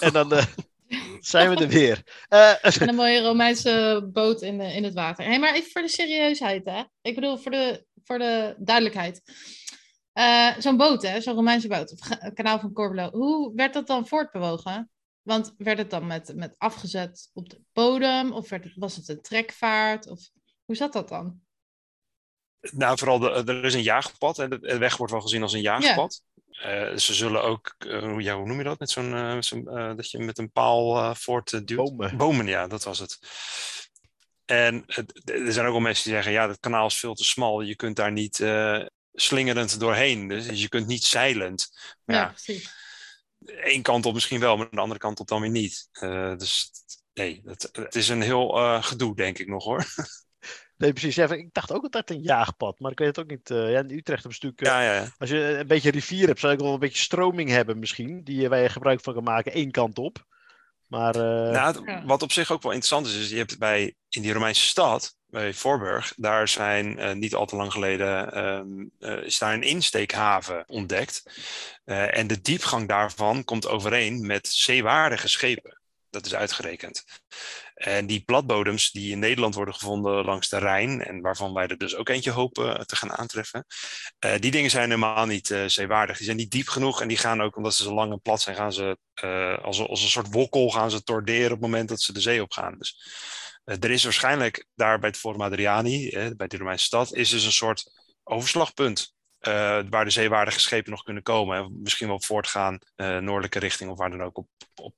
[0.00, 0.46] En dan eh,
[1.20, 2.02] zijn we er weer.
[2.28, 5.24] Eh, En een mooie Romeinse boot in, de, in het water.
[5.24, 6.82] Hé, maar even voor de serieusheid, hè?
[7.02, 9.22] Ik bedoel, voor de, voor de duidelijkheid.
[10.12, 11.20] Eh, zo'n boot, hè?
[11.20, 11.92] Zo'n Romeinse boot.
[11.92, 13.10] Of kanaal van Corbulo.
[13.10, 14.90] Hoe werd dat dan voortbewogen?
[15.22, 18.32] Want werd het dan met, met afgezet op de bodem?
[18.32, 20.08] Of werd het, was het een trekvaart?
[20.08, 20.30] Of
[20.64, 21.40] hoe zat dat dan?
[22.72, 24.38] Nou, vooral, de, er is een jaagpad.
[24.38, 26.22] En de, weg wordt wel gezien als een jaagpad.
[26.50, 28.78] Eh, ze zullen ook, eh, hoe- ja, hoe noem je dat?
[28.78, 31.74] Met zo'n, eh, eh, dat je met een paal eh voortduwt.
[31.74, 32.16] bomen.
[32.16, 33.18] Bomen, ja, dat was het.
[34.44, 34.84] En
[35.24, 37.60] er zijn ook wel mensen die zeggen, ja, dat kanaal is veel te smal.
[37.60, 40.28] Je kunt daar niet eh, slingerend doorheen.
[40.28, 41.68] Dus je kunt niet zeilend.
[42.04, 42.70] Maar Ja, ja, precies.
[43.46, 45.88] één kant op misschien wel, maar de andere kant op dan weer niet.
[45.92, 46.70] Eh, dus
[47.14, 49.84] nee, het, het is een heel eh, gedoe, denk ik nog hoor.
[50.76, 51.14] Nee, precies.
[51.14, 53.50] Ja, ik dacht ook altijd een jaagpad, maar ik weet het ook niet.
[53.50, 55.08] eh, ja, in Utrecht hebben ze natuurlijk, eh, Ja, ja, ja.
[55.18, 58.48] als je een beetje rivier hebt, zou ik wel een beetje stroming hebben misschien, die,
[58.48, 60.24] eh, je gebruik van kan maken, één kant op.
[60.88, 64.22] Maar eh, Nou, wat op zich ook wel interessant is, is je hebt bij, in
[64.22, 69.22] die Romeinse stad, bij Voorburg, daar zijn eh, niet al te lang geleden, ehm, eh,
[69.24, 71.22] is daar een insteekhaven ontdekt.
[71.84, 75.78] Eh, en de diepgang daarvan komt overeen met zeewaardige schepen.
[76.10, 77.04] Dat is uitgerekend.
[77.84, 81.78] En die platbodems die in Nederland worden gevonden langs de Rijn, en waarvan wij er
[81.78, 83.64] dus ook eentje hopen te gaan aantreffen,
[84.18, 86.16] eh, die dingen zijn helemaal niet eh, zeewaardig.
[86.16, 88.40] Die zijn niet diep genoeg en die gaan ook, omdat ze zo lang en plat
[88.40, 91.60] zijn, gaan ze eh, als, een- als een soort wokkel gaan ze torderen op het
[91.60, 92.74] moment dat ze de zee opgaan.
[92.78, 92.96] Dus
[93.64, 97.30] eh, er is waarschijnlijk daar bij het Forum Adriani, eh, bij de Romeinse stad, is
[97.30, 97.84] dus een soort
[98.24, 99.12] overslagpunt.
[99.38, 101.56] eh, waar de zeewaardige schepen nog kunnen komen.
[101.58, 104.94] En misschien wel voortgaan eh, noordelijke richting of waar dan ook op, op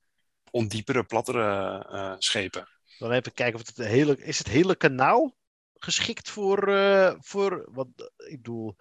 [0.50, 2.68] ondiepere, plattere eh, schepen.
[2.98, 5.36] Dan even kijken of het hele, is het hele kanaal
[5.74, 8.76] geschikt voor, eh, voor wat ik bedoel,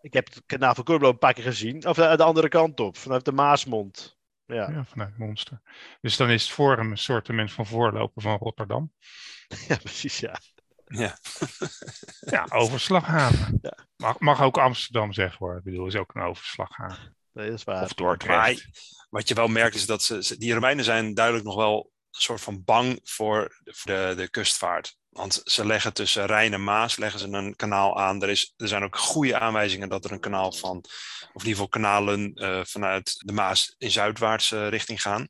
[0.00, 2.80] ik heb het kanaal van Corbulo een paar keer gezien, of de, de andere kant
[2.80, 4.16] op, vanuit de Maasmond.
[4.44, 5.60] Ja, Ja, vanuit Monster.
[6.00, 8.92] Dus dan is het Forum een soortement van voorloper van Rotterdam.
[9.68, 10.38] ja precies, ja.
[10.86, 11.18] Ja.
[12.30, 13.58] Ja, overslaghaven.
[13.62, 13.86] Ja.
[13.96, 15.56] Mag, mag ook Amsterdam zeggen hoor.
[15.56, 17.16] Ik bedoel, is ook een overslaghaven.
[17.32, 17.82] Dat is waar.
[17.82, 18.36] Of Dordrecht.
[18.36, 21.95] Maar wat je wel merkt is dat ze, die Romeinen zijn duidelijk nog wel een
[22.22, 24.96] soort van bang voor de, de, kustvaart.
[25.08, 28.22] Want ze leggen tussen Rijn en Maas leggen ze een kanaal aan.
[28.22, 31.50] Er, is, er zijn ook goede aanwijzingen dat er een kanaal van, of in ieder
[31.50, 35.28] geval kanalen eh, vanuit de Maas in zuidwaartse richting gaan.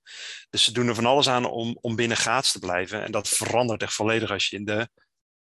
[0.51, 3.05] Dus ze doen er van alles aan om, om binnen gaats te blijven.
[3.05, 4.89] En dat verandert echt volledig als je in de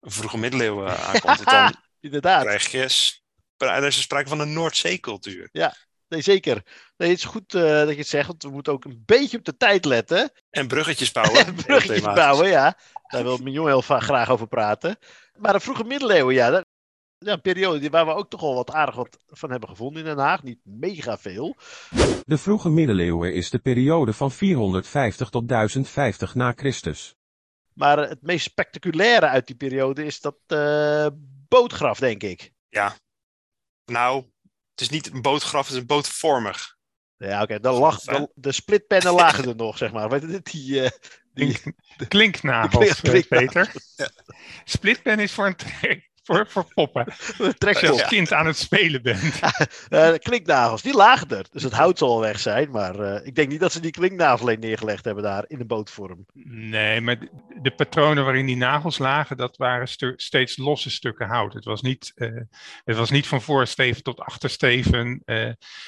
[0.00, 1.37] vroege middeleeuwen aankomt.
[1.37, 2.42] Want dan Inderdaad.
[2.42, 2.88] krijg je,
[3.57, 5.48] er is sprake van een Noordzeecultuur.
[5.52, 5.68] Nee,
[6.14, 6.62] nee, zeker.
[6.96, 9.38] Nee, het is goed eh, dat je het zegt, want we moeten ook een beetje
[9.38, 10.31] op de tijd letten.
[10.50, 11.46] En bruggetjes bouwen.
[11.46, 12.79] En bruggetjes bouwen, ja.
[13.09, 14.96] Daar wil mijn jongen heel graag over praten.
[15.38, 16.64] Maar de vroege middeleeuwen, ja, dat,
[17.18, 20.03] ja, een periode die- waar we ook toch wel wat aardig wat van hebben gevonden
[20.03, 20.42] in Den Haag.
[20.42, 21.57] Niet mega veel.
[22.24, 27.14] De vroege middeleeuwen is de periode van 450 tot 1050 na Christus.
[27.72, 31.07] Maar het meest spectaculaire uit die periode is dat eh,
[31.48, 32.53] bootgraf, denk ik.
[32.68, 32.94] Ja.
[33.85, 34.24] Nou,
[34.74, 36.76] het is niet een bootgraf, het is een bootvormig.
[37.16, 40.08] Ja, oké, lag, dan- de splitpennen lagen er nog, zeg maar.
[40.08, 40.90] Weet je, die, eh,
[41.32, 41.74] die, Klink,
[42.08, 43.72] klinknagels, Klink- Peter.
[44.64, 45.56] Splitpen is voor, een
[46.24, 47.04] voor, voor poppen.
[47.66, 49.22] Als je als kind aan het spelen bent.
[49.88, 51.46] Eh, klinknagels, die lagen er.
[51.50, 52.70] Dus het hout zal wel weg zijn.
[52.70, 55.64] Maar eh, ik denk niet dat ze die klinknagels alleen neergelegd hebben daar in de
[55.64, 56.26] bootvorm.
[56.44, 57.28] Nee, maar de,
[57.62, 61.52] de patronen waarin die nagels lagen, dat waren stu- steeds losse stukken hout.
[61.52, 62.30] Het was niet, eh,
[62.84, 65.22] het was niet van voorsteven tot achtersteven,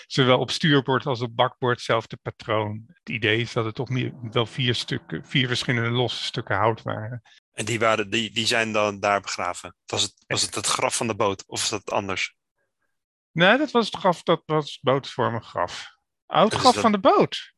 [0.06, 2.84] zowel op stuurboord als op bakboord hetzelfde patroon.
[2.86, 6.82] Het idee is dat het toch meer, wel vier, stukken, vier verschillende losse stukken hout
[6.82, 7.22] waren.
[7.56, 9.76] En die, waren, die, die zijn dan daar begraven.
[9.86, 12.34] Was het, was het het graf van de boot of is dat anders?
[13.32, 15.86] Nee, dat was het graf, dat was bootvormig graf.
[16.26, 17.52] Oud Dus graf dat- van de boot.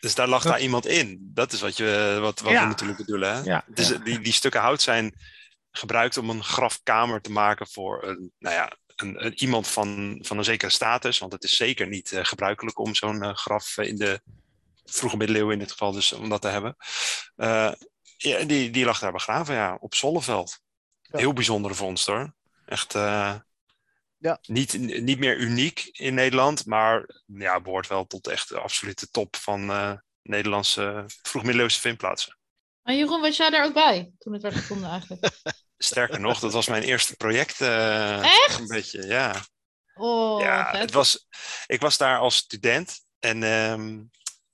[0.00, 1.18] Dus daar lag Dat- daar iemand in.
[1.34, 2.60] Dat is wat, je, wat, wat Ja.
[2.62, 3.34] we natuurlijk bedoelen.
[3.34, 3.40] Hè?
[3.42, 3.98] Ja, Dus ja.
[3.98, 5.14] die, die stukken hout zijn
[5.70, 10.38] gebruikt om een grafkamer te maken voor een, nou ja, een, een- iemand van, van
[10.38, 11.18] een zekere status.
[11.18, 14.20] Want het is zeker niet eh, gebruikelijk om zo'n eh, graf in de
[14.84, 16.76] vroege middeleeuwen in dit geval dus om dat te hebben.
[17.36, 17.72] Eh,
[18.16, 20.58] ja, die, die lag daar begraven, ja, op Zolleveld.
[21.02, 21.18] Ja.
[21.18, 22.34] Heel bijzondere vondst hoor.
[22.66, 23.34] Echt eh,
[24.18, 24.38] Ja.
[24.46, 29.36] niet, niet meer uniek in Nederland, maar ja, behoort wel tot echt de absolute top
[29.36, 32.38] van eh, Nederlandse vroegmiddeleeuwse vindplaatsen.
[32.82, 35.30] Maar Jeroen, was jij daar ook bij toen het werd gevonden eigenlijk?
[35.78, 37.60] Sterker nog, dat was mijn eerste project.
[37.60, 38.58] eh, Echt?
[38.58, 39.34] Een beetje, ja.
[39.94, 40.80] Oh, ja vet.
[40.80, 41.26] het was,
[41.66, 44.02] ik was daar als student en ehm,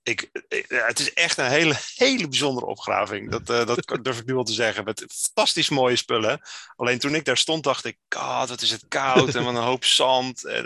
[0.02, 3.30] ik, ik- ja, het is echt een hele, hele bijzondere opgraving.
[3.30, 4.84] Dat, eh, dat durf ik nu wel te zeggen.
[4.84, 6.40] Met fantastisch mooie spullen.
[6.76, 9.62] Alleen toen ik daar stond, dacht ik: God, wat is het koud en wat een
[9.62, 10.44] hoop zand.
[10.44, 10.62] Eh,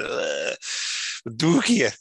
[1.22, 1.96] wat doe ik hier?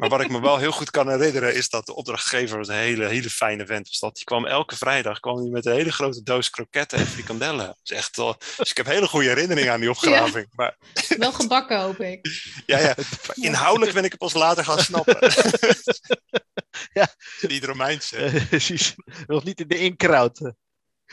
[0.00, 2.74] Maar wat ik me wel heel goed kan herinneren, is dat de opdrachtgever was een
[2.74, 3.88] hele, hele fijne vent.
[3.88, 4.14] Was dat.
[4.14, 7.76] Die kwam elke vrijdag kwam hij met een hele grote doos kroketten en frikandellen.
[7.82, 10.46] Is echt, wel- dus ik heb hele goede herinneringen aan die opgraving.
[10.54, 10.76] Maar
[11.18, 12.26] Wel gebakken, hoop ik.
[12.66, 12.94] ja, ja.
[13.26, 15.18] Maar inhoudelijk ben ik het pas later gaan snappen.
[16.92, 17.08] Ja.
[17.40, 18.16] Die Romeinse.
[18.16, 18.94] Eh, Precies.
[19.26, 20.38] Nog niet in de inkraut.
[20.38, 20.54] Het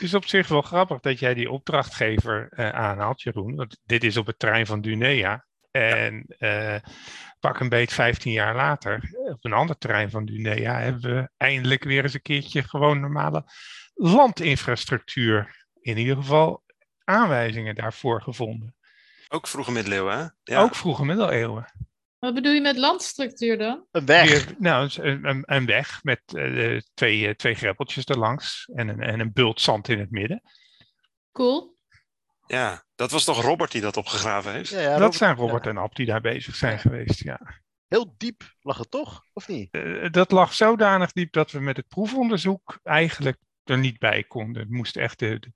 [0.06, 3.56] is op zich wel grappig dat jij die opdrachtgever eh, aanhaalt, Jeroen.
[3.56, 5.46] Want dit is op het trein van Dunea.
[5.72, 6.76] En eh,
[7.40, 11.84] pak een beet 15 jaar later, op een ander terrein van Dunea, hebben we eindelijk
[11.84, 13.44] weer eens een keertje gewoon normale
[13.94, 15.66] landinfrastructuur.
[15.80, 16.64] In ieder geval
[17.04, 18.76] aanwijzingen daarvoor gevonden.
[19.28, 20.54] Ook vroege middeleeuwen, hè?
[20.54, 20.62] Ja.
[20.62, 21.66] Ook vroege middeleeuwen.
[22.20, 23.86] Wat bedoel je met landstructuur dan?
[23.92, 24.30] Een weg.
[24.30, 28.70] Weer, nou, het is een, een, een weg met eh, twee, eh, twee greppeltjes erlangs
[28.74, 30.42] en een, en een bult zand in het midden.
[31.32, 31.78] Cool.
[32.48, 34.70] ja, dat was toch Robert die dat opgegraven heeft?
[34.70, 37.40] Ja, ja, dat zijn Robert en Ab die daar bezig zijn geweest, ja.
[37.88, 39.24] Heel diep lag het toch?
[39.34, 39.72] Of niet?
[39.72, 44.62] Eh, dat lag zodanig diep dat we met het proefonderzoek eigenlijk er niet bij konden.
[44.62, 45.52] Het moest echt de, de,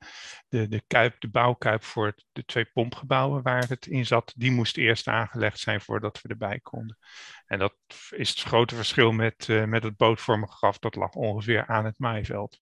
[0.47, 4.51] de, de, kuip, de bouwkuip voor het- de twee pompgebouwen waar het in zat, die
[4.51, 6.97] moest eerst aangelegd zijn voordat we erbij konden.
[7.45, 7.75] En dat
[8.09, 11.99] is het grote verschil met, eh, met het bootvormige graf, dat lag ongeveer aan het
[11.99, 12.59] maaiveld,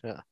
[0.00, 0.26] Ja.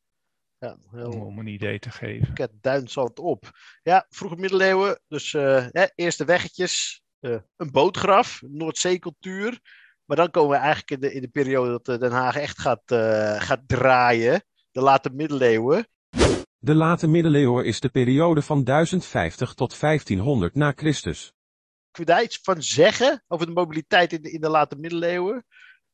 [0.58, 2.34] Ja, heel om, een idee te geven.
[2.34, 3.50] ket duinzand op.
[3.82, 5.00] Ja, vroege middeleeuwen.
[5.08, 7.02] Dus eh, hè, eerste weggetjes.
[7.20, 8.42] eh, een bootgraf.
[8.46, 9.60] Noordzeecultuur.
[10.04, 12.58] Maar dan komen we eigenlijk in de, in de periode dat eh, Den Haag echt
[12.58, 14.44] gaat, eh, gaat draaien.
[14.70, 15.88] De late middeleeuwen.
[16.58, 21.32] De late middeleeuwen is de periode van 1050 tot 1500 na Christus.
[21.90, 25.44] Kun je daar iets van zeggen over de mobiliteit in de, in de late middeleeuwen?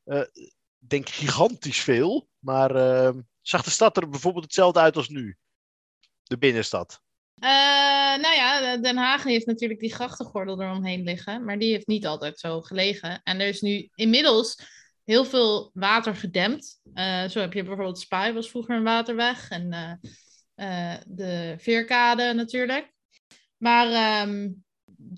[0.04, 0.52] Eh, Ik
[0.90, 2.28] denk gigantisch veel.
[2.38, 3.14] Maar eh,
[3.46, 5.36] zag de stad er bijvoorbeeld hetzelfde uit als nu?
[6.22, 7.02] De binnenstad.
[7.34, 7.50] Eh,
[8.20, 12.38] nou ja, Den Haag heeft natuurlijk die grachtengordel eromheen liggen, maar die heeft niet altijd
[12.38, 13.20] zo gelegen.
[13.22, 14.58] En er is nu inmiddels
[15.04, 16.80] heel veel water gedempt.
[16.94, 19.50] Eh, zo heb je bijvoorbeeld Spui, was vroeger een waterweg.
[19.50, 20.00] En
[20.54, 22.92] eh, de Veerkade natuurlijk.
[23.56, 24.50] Maar ehm,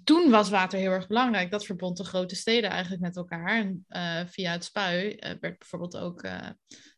[0.04, 1.50] toen was water heel erg belangrijk.
[1.50, 3.56] Dat verbond de grote steden eigenlijk met elkaar.
[3.56, 3.84] En
[4.28, 6.22] via het Spui werd bijvoorbeeld ook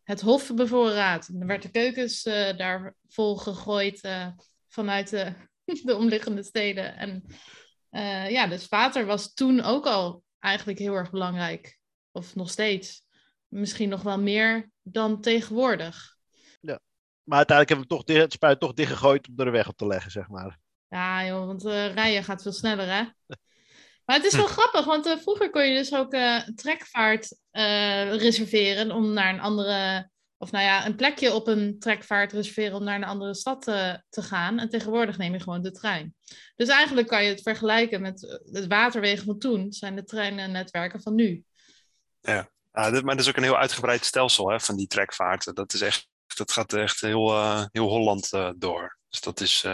[0.08, 1.28] het Hof bevoorraad.
[1.28, 4.26] En er werd de keukens eh, daar vol gegooid eh,
[4.68, 5.34] vanuit de,
[5.84, 6.96] de omliggende steden.
[6.96, 7.24] En
[7.90, 11.78] eh, ja, dus water was toen ook al eigenlijk heel erg belangrijk.
[12.10, 13.02] Of nog steeds.
[13.48, 16.16] Misschien nog wel meer dan tegenwoordig.
[17.22, 19.86] Maar uiteindelijk hebben we toch het spuit toch dichtgegooid om er een weg op te
[19.86, 20.58] leggen, zeg maar.
[20.88, 23.04] Ja, joh, want rijden gaat veel sneller, hè?
[24.08, 28.14] Maar het is wel grappig, want eh, vroeger kon je dus ook eh trekvaart eh,
[28.16, 32.84] reserveren om naar een andere, of nou ja, een plekje op een trekvaart reserveren om
[32.84, 33.62] naar een andere stad
[34.08, 34.58] te gaan.
[34.58, 36.14] En tegenwoordig neem je gewoon de trein.
[36.56, 41.14] Dus eigenlijk kan je het vergelijken met het waterwegen van toen, zijn de treinennetwerken van
[41.14, 41.44] nu.
[42.20, 45.54] Ja, dit, maar dat is ook een heel uitgebreid stelsel hè, van die trekvaarten.
[45.54, 47.32] Dat, is echt, dat gaat echt heel,
[47.72, 48.98] heel Holland door.
[49.08, 49.64] Dus dat is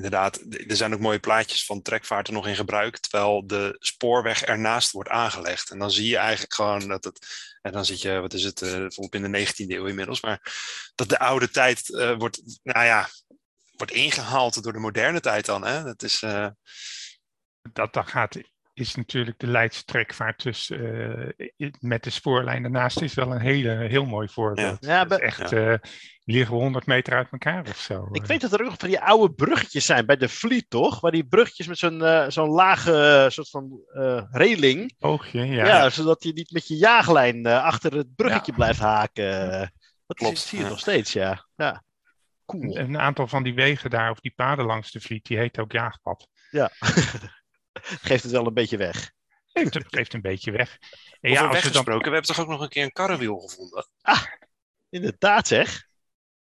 [0.00, 0.40] inderdaad.
[0.68, 2.98] Er zijn ook mooie plaatjes van trekvaarten nog in gebruik.
[2.98, 5.70] Terwijl de spoorweg ernaast wordt aangelegd.
[5.70, 7.26] En dan zie je eigenlijk gewoon dat het.
[7.62, 10.20] En dan zit je, wat is het, eh, volop in de 19e eeuw inmiddels.
[10.20, 10.52] Maar
[10.94, 13.08] dat de oude tijd eh, wordt, nou ja,
[13.76, 15.64] wordt ingehaald door de moderne tijd dan.
[15.64, 15.82] Hè?
[15.82, 16.22] Dat is.
[16.22, 16.48] eh,
[17.72, 18.36] Dat, dat gaat,
[18.80, 23.70] is natuurlijk de Leidse trekvaart dus, eh, met de spoorlijn daarnaast is wel een hele,
[23.70, 24.84] heel mooi voorbeeld.
[24.84, 25.74] Ja, Dat is be- echt, eh,
[26.24, 28.08] die liggen 100 meter uit elkaar of zo.
[28.12, 28.28] ik eh.
[28.28, 31.00] weet dat er ook nog van die oude bruggetjes zijn bij de Vliet, toch?
[31.00, 34.94] Waar die bruggetjes met zo'n eh, zo'n lage eh, soort van eh reling.
[34.98, 35.90] Oogje, Ja, ja.
[35.90, 38.56] zodat je niet met je jaaglijn eh, achter het bruggetje Ja.
[38.56, 39.72] blijft haken.
[40.06, 40.70] Dat Klopt, zie je ja.
[40.70, 41.46] nog steeds, ja.
[41.56, 41.82] ja.
[42.46, 42.76] Cool.
[42.78, 45.72] Een aantal van die wegen daar, of die paden langs de Vliet, die heet ook
[45.72, 46.28] jaagpad.
[46.50, 46.70] Ja.
[48.08, 49.12] Geeft het wel een beetje weg.
[49.46, 50.78] Geeft, geeft een beetje weg.
[51.20, 53.86] En ja, als we dan we hebben toch ook nog een keer een karrewiel gevonden?
[54.90, 55.88] Inderdaad, zeg.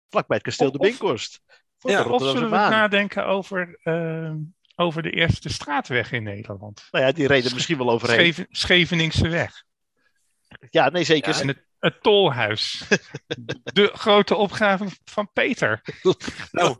[0.09, 1.41] Vlakbij het kasteel Of- de Binkhorst.
[1.77, 4.35] Voor Ja, de Of zullen we nadenken over, ehm,
[4.75, 6.87] over de eerste straatweg in Nederland?
[6.91, 8.17] Nou ja, die reden misschien wel overheen.
[8.17, 9.63] Scheven, Scheveningse weg.
[10.69, 11.33] Ja, nee, zeker.
[11.33, 12.83] Ja, En het, het tolhuis.
[13.73, 15.81] De grote opgave van Peter.
[16.51, 16.79] Nou,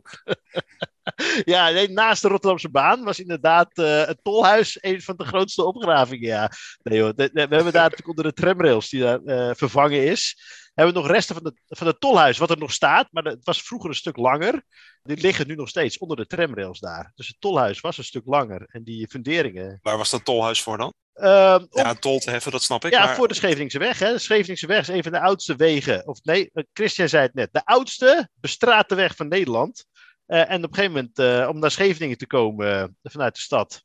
[1.44, 5.64] Ja, nee, naast de Rotterdamse baan was inderdaad eh, het tolhuis een van de grootste
[5.64, 6.28] opgravingen.
[6.28, 6.50] Ja.
[6.82, 10.36] Nee, de- we hebben daar natuurlijk onder de tramrails die daar eh, vervangen is.
[10.74, 13.08] Hebben we nog resten van, de, van het tolhuis, wat er nog staat.
[13.10, 14.62] Maar het was vroeger een stuk langer.
[15.02, 17.12] Die liggen nu nog steeds onder de tramrails daar.
[17.14, 18.64] Dus het tolhuis was een stuk langer.
[18.66, 19.78] En die funderingen.
[19.82, 20.92] waar was dat tolhuis voor dan?
[21.14, 22.92] Ehm, Ja, tol te heffen, dat snap ik.
[22.92, 23.14] ja, maar...
[23.14, 23.98] voor de Scheveningse weg.
[23.98, 24.12] Hè.
[24.12, 26.06] De Scheveningse weg is een van de oudste wegen.
[26.06, 27.48] Of nee, eh, Christian zei het net.
[27.52, 29.84] De oudste bestraatte weg van Nederland.
[30.30, 33.40] Eh, en op een gegeven moment, eh, om naar Scheveningen te komen eh, vanuit de
[33.40, 33.84] stad.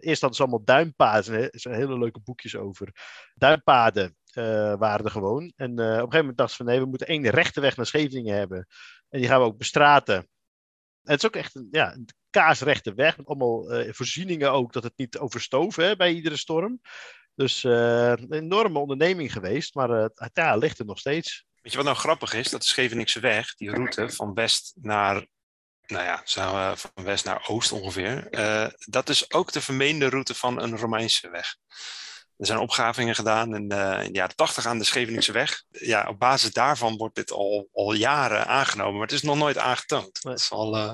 [0.00, 1.52] eerst hadden ze allemaal duimpaden.
[1.52, 2.92] Er zijn hele leuke boekjes over.
[3.34, 4.16] Duimpaden
[4.78, 5.52] waren er gewoon.
[5.56, 7.86] En op een gegeven moment dachten ze van nee, we moeten één rechte weg naar
[7.86, 8.66] Scheveningen hebben.
[9.08, 10.14] En die gaan we ook bestraten.
[10.14, 13.16] En het is ook echt een, ja, een kaarsrechte weg.
[13.16, 16.80] Met allemaal voorzieningen ook, dat het niet overstoven hè, bij iedere storm.
[17.34, 21.46] Dus een enorme onderneming geweest, maar eh, het ja, ligt er nog steeds.
[21.60, 22.50] Weet je wat nou grappig is?
[22.50, 25.26] Dat de Scheveningse weg, die route van west naar,
[25.90, 28.28] nou ja, zo, van west naar oost ongeveer.
[28.30, 31.56] eh, dat is ook de vermeende route van een Romeinse weg.
[32.36, 35.62] Er zijn opgravingen gedaan in, eh, in de jaren 80 aan de Scheveningse weg.
[35.70, 39.58] Ja, op basis daarvan wordt dit al, al jaren aangenomen, maar het is nog nooit
[39.58, 40.22] aangetoond.
[40.22, 40.92] Dat is al, eh,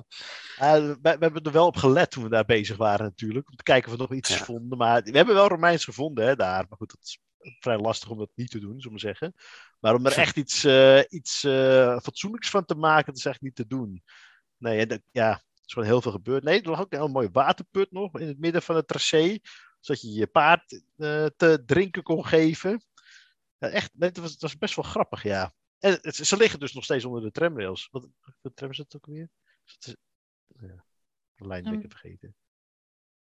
[0.60, 3.56] Uh, we, we hebben er wel op gelet toen we daar bezig waren natuurlijk, om
[3.56, 4.44] te kijken of we nog iets Ja.
[4.44, 4.78] vonden.
[4.78, 6.64] Maar we hebben wel Romeins gevonden hè, daar.
[6.68, 7.18] Maar goed, dat is
[7.60, 9.34] vrij lastig om dat niet te doen, zullen we zeggen.
[9.80, 10.64] Maar om er echt iets,
[11.08, 11.40] iets
[12.02, 14.02] fatsoenlijks van te maken, dat is echt niet te doen.
[14.64, 16.42] Nee, en dat- ja, er is gewoon heel veel gebeurd.
[16.42, 19.38] Nee, er lag ook een heel mooi waterput nog in het midden van het tracé.
[19.80, 22.82] Zodat je je paard eh, te drinken kon geven.
[23.58, 25.54] Ja, echt, nee, het, was, het was best wel grappig, ja.
[25.78, 27.88] En het- ze liggen dus nog steeds onder de tramrails.
[27.90, 28.08] Wat,
[28.40, 29.28] wat tram is het ook weer?
[29.64, 29.96] Het is-
[30.60, 30.84] ja,
[31.34, 32.36] de lijn ben ik even vergeten.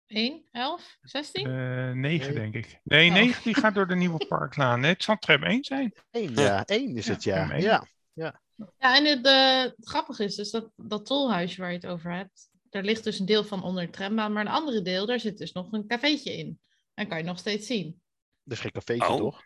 [0.08, 1.46] 1, 11, 16?
[1.46, 2.34] Eh 9 Nee.
[2.34, 2.80] denk ik.
[2.84, 3.14] Nee, Oh.
[3.16, 4.80] 9 die gaat door de Nieuwe Parklaan.
[4.82, 5.94] Nee, het zal tram 1 zijn.
[6.12, 6.42] Eén, Ja.
[6.42, 7.52] ja, één is Ja, het, ja.
[7.52, 7.62] één.
[8.14, 8.42] Ja,
[8.80, 12.12] Ja, en het, eh, het grappige is dus dat dat tolhuisje waar je het over
[12.16, 15.20] hebt, daar ligt dus een deel van onder de trambaan, maar een andere deel, daar
[15.20, 16.60] zit dus nog een cafeetje in.
[16.94, 18.02] En kan je nog steeds zien.
[18.44, 19.18] dat is geen cafeetje, Oh.
[19.18, 19.42] toch?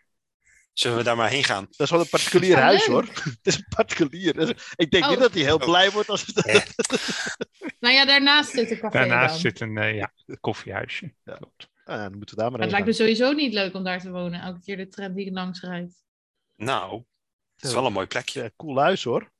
[0.72, 1.66] zullen we daar maar heen gaan?
[1.70, 2.88] Dat is wel een particulier Ja, huis, leuk.
[2.96, 3.04] hoor.
[3.24, 4.56] Het is een particulier.
[4.76, 5.10] Ik denk Oh.
[5.10, 5.64] niet dat hij heel Oh.
[5.64, 6.36] blij wordt als het...
[7.80, 9.40] Nou ja, daarnaast zit een café Daarnaast dan.
[9.40, 11.14] zit een eh, ja, koffiehuisje.
[11.24, 11.34] Ja.
[11.34, 11.68] Klopt.
[11.84, 13.84] Ah, dan moeten we daar maar Maar het heen lijkt me sowieso niet leuk om
[13.84, 16.02] daar te wonen, elke keer de tram die langs rijdt.
[16.56, 17.04] Nou,
[17.58, 18.52] het is wel een mooi plekje.
[18.56, 19.30] Cool huis hoor.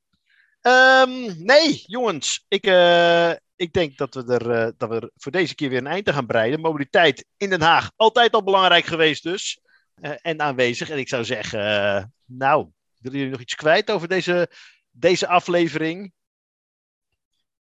[0.61, 2.45] Ehm, nee, jongens.
[2.47, 5.77] Ik, eh, ik denk dat we, er, eh, dat we er voor deze keer weer
[5.77, 6.59] een eind aan gaan breiden.
[6.59, 7.91] Mobiliteit in Den Haag.
[7.95, 9.59] Altijd al belangrijk geweest dus.
[9.93, 10.89] Eh, en aanwezig.
[10.89, 12.67] En ik zou zeggen, nou,
[12.99, 14.49] willen jullie nog iets kwijt over deze,
[14.91, 16.13] deze aflevering?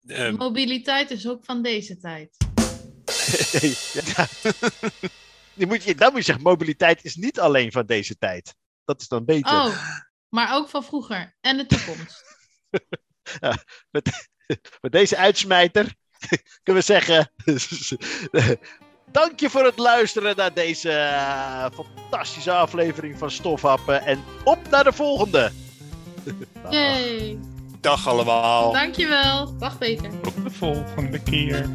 [0.08, 2.38] Eh, Mobiliteit is ook van deze tijd.
[5.54, 5.68] Ja.
[5.68, 8.56] Moet je, dan moet je zeggen, mobiliteit is niet alleen van deze tijd.
[8.86, 9.52] Dat is dan beter.
[9.52, 9.78] Oh,
[10.32, 12.24] maar ook van vroeger en de toekomst.
[13.92, 14.30] met,
[14.82, 15.94] met deze uitsmijter
[16.64, 17.32] kunnen we zeggen.
[19.12, 24.02] Dank je voor het luisteren naar deze eh, fantastische aflevering van Stofhappen.
[24.02, 25.52] En op naar de volgende.
[26.64, 26.72] Dag.
[26.72, 27.40] Yay!
[27.82, 28.72] dag allemaal.
[28.72, 29.58] Dankjewel.
[29.58, 30.20] Dag Peter.
[30.22, 31.70] Tot de volgende keer.